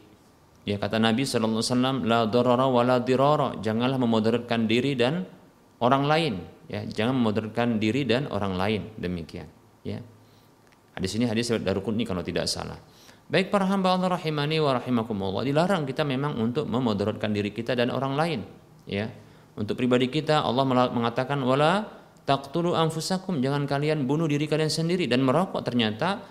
[0.67, 2.83] Ya kata Nabi sallallahu alaihi wasallam la darara wa.
[3.57, 5.25] Janganlah memudaratkan diri dan
[5.81, 6.33] orang lain.
[6.69, 8.81] Ya jangan memudaratkan diri dan orang lain.
[8.99, 9.49] Demikian.
[9.81, 10.03] Ya.
[10.93, 12.77] Hadis ini hadis Daruqutni kalau tidak salah.
[13.29, 15.45] Baik para hamba Allah rahimani wa rahimakumullah.
[15.45, 18.39] Dilarang kita memang untuk memudaratkan diri kita dan orang lain.
[18.89, 19.09] Ya.
[19.57, 21.87] Untuk pribadi kita Allah mengatakan wala
[22.25, 23.41] taqtulu anfusakum.
[23.41, 26.21] Jangan kalian bunuh diri kalian sendiri dan merokok ternyata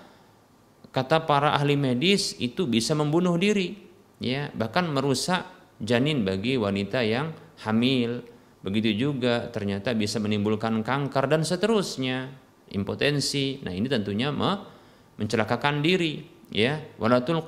[0.91, 3.77] kata para ahli medis itu bisa membunuh diri
[4.19, 5.45] ya bahkan merusak
[5.79, 7.33] janin bagi wanita yang
[7.63, 8.25] hamil
[8.59, 12.27] Begitu juga ternyata bisa menimbulkan kanker dan seterusnya,
[12.75, 13.63] impotensi.
[13.63, 14.35] Nah, ini tentunya
[15.15, 16.83] mencelakakan diri, ya.
[16.99, 17.47] Walatul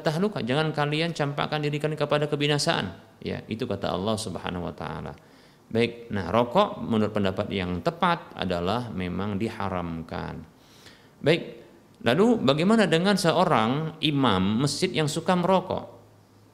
[0.00, 0.40] tahluka.
[0.40, 2.96] Jangan kalian campakkan diri kalian kepada kebinasaan.
[3.20, 5.12] Ya, itu kata Allah Subhanahu wa taala.
[5.70, 10.42] Baik, nah rokok menurut pendapat yang tepat adalah memang diharamkan.
[11.22, 11.59] Baik,
[12.04, 16.00] lalu bagaimana dengan seorang imam masjid yang suka merokok?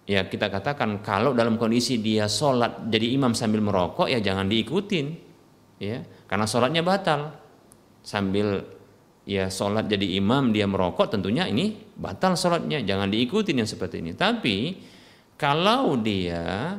[0.07, 5.07] ya kita katakan kalau dalam kondisi dia sholat jadi imam sambil merokok ya jangan diikutin
[5.82, 6.01] ya.
[6.30, 7.34] Karena sholatnya batal.
[8.07, 8.62] Sambil
[9.26, 12.86] ya sholat jadi imam dia merokok tentunya ini batal sholatnya.
[12.86, 14.14] Jangan diikutin yang seperti ini.
[14.14, 14.78] Tapi
[15.34, 16.78] kalau dia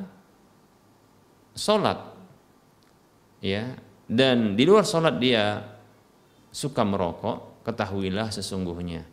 [1.52, 2.00] sholat
[3.44, 3.76] ya
[4.08, 5.68] dan di luar sholat dia
[6.48, 9.04] suka merokok ketahuilah sesungguhnya.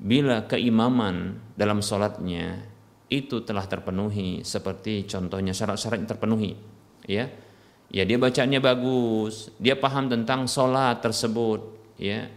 [0.00, 2.64] Bila keimaman dalam sholatnya
[3.12, 6.56] itu telah terpenuhi seperti contohnya syarat-syarat terpenuhi
[7.04, 7.28] ya.
[7.86, 11.60] Ya dia bacaannya bagus dia paham tentang sholat tersebut
[12.00, 12.32] ya.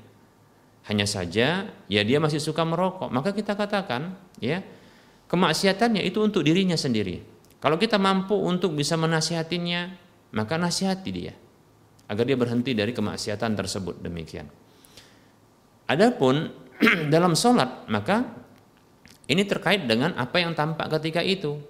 [0.91, 3.07] Hanya saja ya dia masih suka merokok.
[3.07, 4.59] Maka kita katakan ya
[5.31, 7.23] kemaksiatannya itu untuk dirinya sendiri.
[7.59, 11.33] Kalau kita mampu untuk bisa menasihatinya maka nasihati dia
[12.07, 13.99] agar dia berhenti dari kemaksiatan tersebut.
[13.99, 14.68] Demikian
[15.89, 16.53] adapun
[17.13, 18.39] dalam sholat maka
[19.29, 21.61] ini terkait dengan apa yang tampak ketika itu.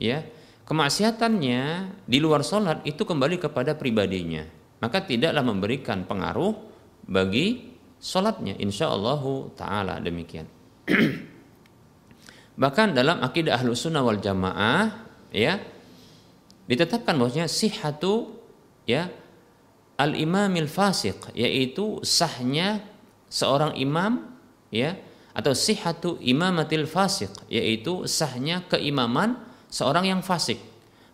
[0.00, 0.24] Ya,
[0.64, 4.48] kemaksiatannya di luar sholat itu kembali kepada pribadinya.
[4.80, 6.56] Maka tidaklah memberikan pengaruh
[7.04, 8.56] bagi sholatnya.
[8.56, 9.20] Insya Allah
[9.52, 10.48] Taala demikian.
[12.62, 15.60] Bahkan dalam akidah ahlu sunnah wal jamaah, ya
[16.64, 18.40] ditetapkan bahwasanya sihatu
[18.88, 19.12] ya
[20.00, 22.80] al imamil fasik yaitu sahnya
[23.32, 24.28] seorang imam
[24.68, 25.00] ya
[25.32, 29.40] atau sihatu imamatil fasik yaitu sahnya keimaman
[29.72, 30.60] seorang yang fasik.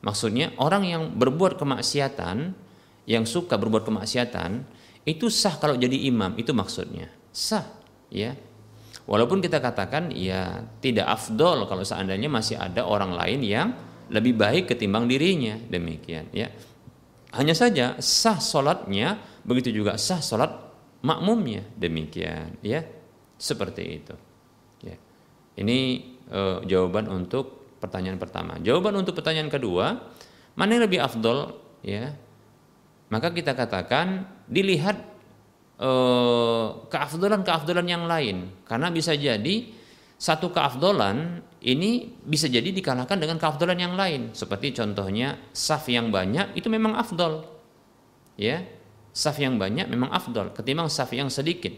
[0.03, 2.55] Maksudnya orang yang berbuat kemaksiatan,
[3.07, 4.63] yang suka berbuat kemaksiatan,
[5.07, 7.11] itu sah kalau jadi imam, itu maksudnya.
[7.35, 7.67] Sah,
[8.07, 8.35] ya.
[9.11, 13.75] Walaupun kita katakan ya tidak afdol kalau seandainya masih ada orang lain yang
[14.09, 16.49] lebih baik ketimbang dirinya demikian ya
[17.37, 20.68] hanya saja sah solatnya begitu juga sah solat
[21.03, 22.85] makmumnya demikian ya.
[23.39, 24.15] Seperti itu
[24.83, 24.99] ya.
[25.59, 25.79] Ini
[26.31, 28.59] uh, jawaban untuk pertanyaan pertama.
[28.59, 29.95] Jawaban untuk pertanyaan kedua
[30.59, 31.55] mana yang lebih afdol
[31.87, 32.11] ya?
[33.09, 34.99] Maka kita katakan dilihat
[35.79, 38.51] uh, keafdolan-keafdolan yang lain.
[38.67, 39.71] Karena bisa jadi
[40.19, 44.35] satu keafdolan ini bisa jadi dikalahkan dengan keafdolan yang lain.
[44.35, 47.47] Seperti contohnya saf yang banyak itu memang afdol
[48.39, 48.63] ya
[49.19, 51.75] saf yang banyak memang afdol ketimbang saf yang sedikit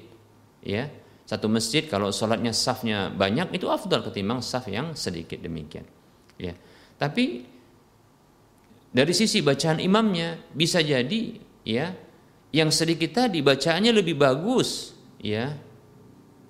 [0.61, 0.93] ya.
[1.25, 5.89] Satu masjid kalau sholatnya safnya banyak itu afdol ketimbang saf yang sedikit demikian
[6.37, 6.53] ya.
[7.01, 7.49] Tapi
[8.93, 11.97] dari sisi bacaan imamnya bisa jadi ya
[12.53, 15.57] yang sedikit tadi bacaannya lebih bagus ya.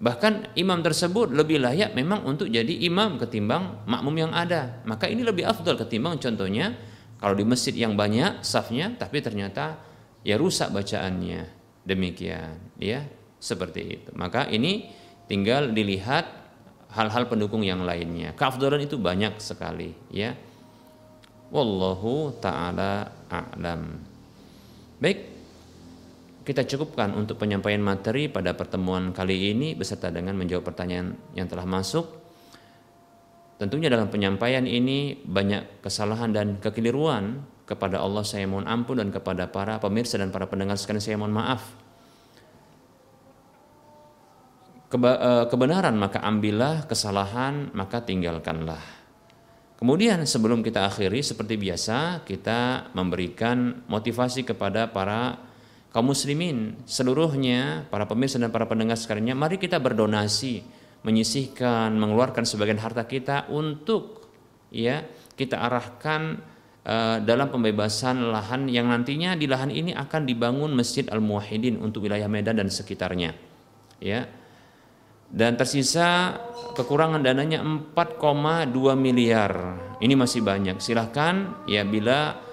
[0.01, 4.81] Bahkan imam tersebut lebih layak memang untuk jadi imam ketimbang makmum yang ada.
[4.89, 6.73] Maka ini lebih afdal ketimbang contohnya
[7.21, 9.90] kalau di masjid yang banyak safnya tapi ternyata
[10.25, 11.61] ya rusak bacaannya.
[11.81, 13.05] Demikian ya,
[13.41, 14.11] seperti itu.
[14.13, 14.93] Maka ini
[15.27, 16.29] tinggal dilihat
[16.93, 18.37] hal-hal pendukung yang lainnya.
[18.37, 20.37] Keafdalan itu banyak sekali ya.
[21.51, 23.99] Wallahu taala a'lam.
[25.01, 25.19] Baik,
[26.47, 31.67] kita cukupkan untuk penyampaian materi pada pertemuan kali ini beserta dengan menjawab pertanyaan yang telah
[31.67, 32.07] masuk.
[33.61, 39.47] Tentunya dalam penyampaian ini banyak kesalahan dan kekeliruan kepada Allah saya mohon ampun dan kepada
[39.47, 41.63] para pemirsa dan para pendengar sekalian saya mohon maaf.
[44.91, 48.83] Eh, kebenaran maka ambillah, kesalahan maka tinggalkanlah.
[49.79, 55.39] Kemudian sebelum kita akhiri seperti biasa kita memberikan motivasi kepada para
[55.95, 60.61] kaum muslimin seluruhnya para pemirsa dan para pendengar sekalian mari kita berdonasi
[61.01, 64.29] menyisihkan mengeluarkan sebagian harta kita untuk
[64.69, 65.01] ya
[65.33, 66.45] kita arahkan
[67.21, 72.27] dalam pembebasan lahan yang nantinya di lahan ini akan dibangun Masjid Al Muwahhidin untuk wilayah
[72.27, 73.37] Medan dan sekitarnya.
[74.01, 74.27] Ya.
[75.31, 76.41] Dan tersisa
[76.75, 79.53] kekurangan dananya 4,2 miliar.
[80.01, 80.83] Ini masih banyak.
[80.83, 82.51] Silahkan ya bila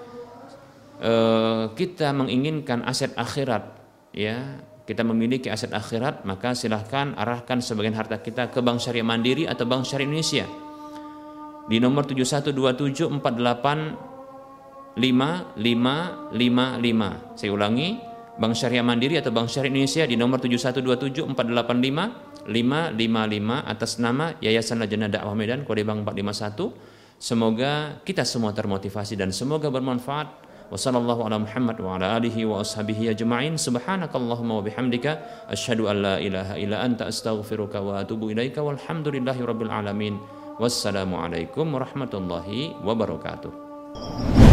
[0.98, 3.70] Eh, kita menginginkan aset akhirat
[4.10, 9.46] ya kita memiliki aset akhirat maka silahkan arahkan sebagian harta kita ke Bank Syariah Mandiri
[9.46, 10.46] atau Bank Syariah Indonesia.
[11.70, 12.02] Di nomor
[14.98, 17.38] 5 5 5 5.
[17.38, 18.02] Saya ulangi,
[18.38, 24.78] Bank Syariah Mandiri atau Bank Syariah Indonesia di nomor 7127 485 555 atas nama Yayasan
[24.78, 27.18] Lajnah Dakwah Medan kode bank 451.
[27.18, 30.46] Semoga kita semua termotivasi dan semoga bermanfaat.
[30.68, 33.56] wassalamualaikum warahmatullahi wabarakatuh wa ala alihi wa ashabihi ajma'in.
[33.56, 35.10] Subhanakallahumma wa bihamdika
[35.48, 40.20] ashadu an la ilaha illa anta astaghfiruka wa atubu ilaika walhamdulillahi rabbil alamin.
[40.60, 44.47] Wassalamualaikum warahmatullahi wabarakatuh.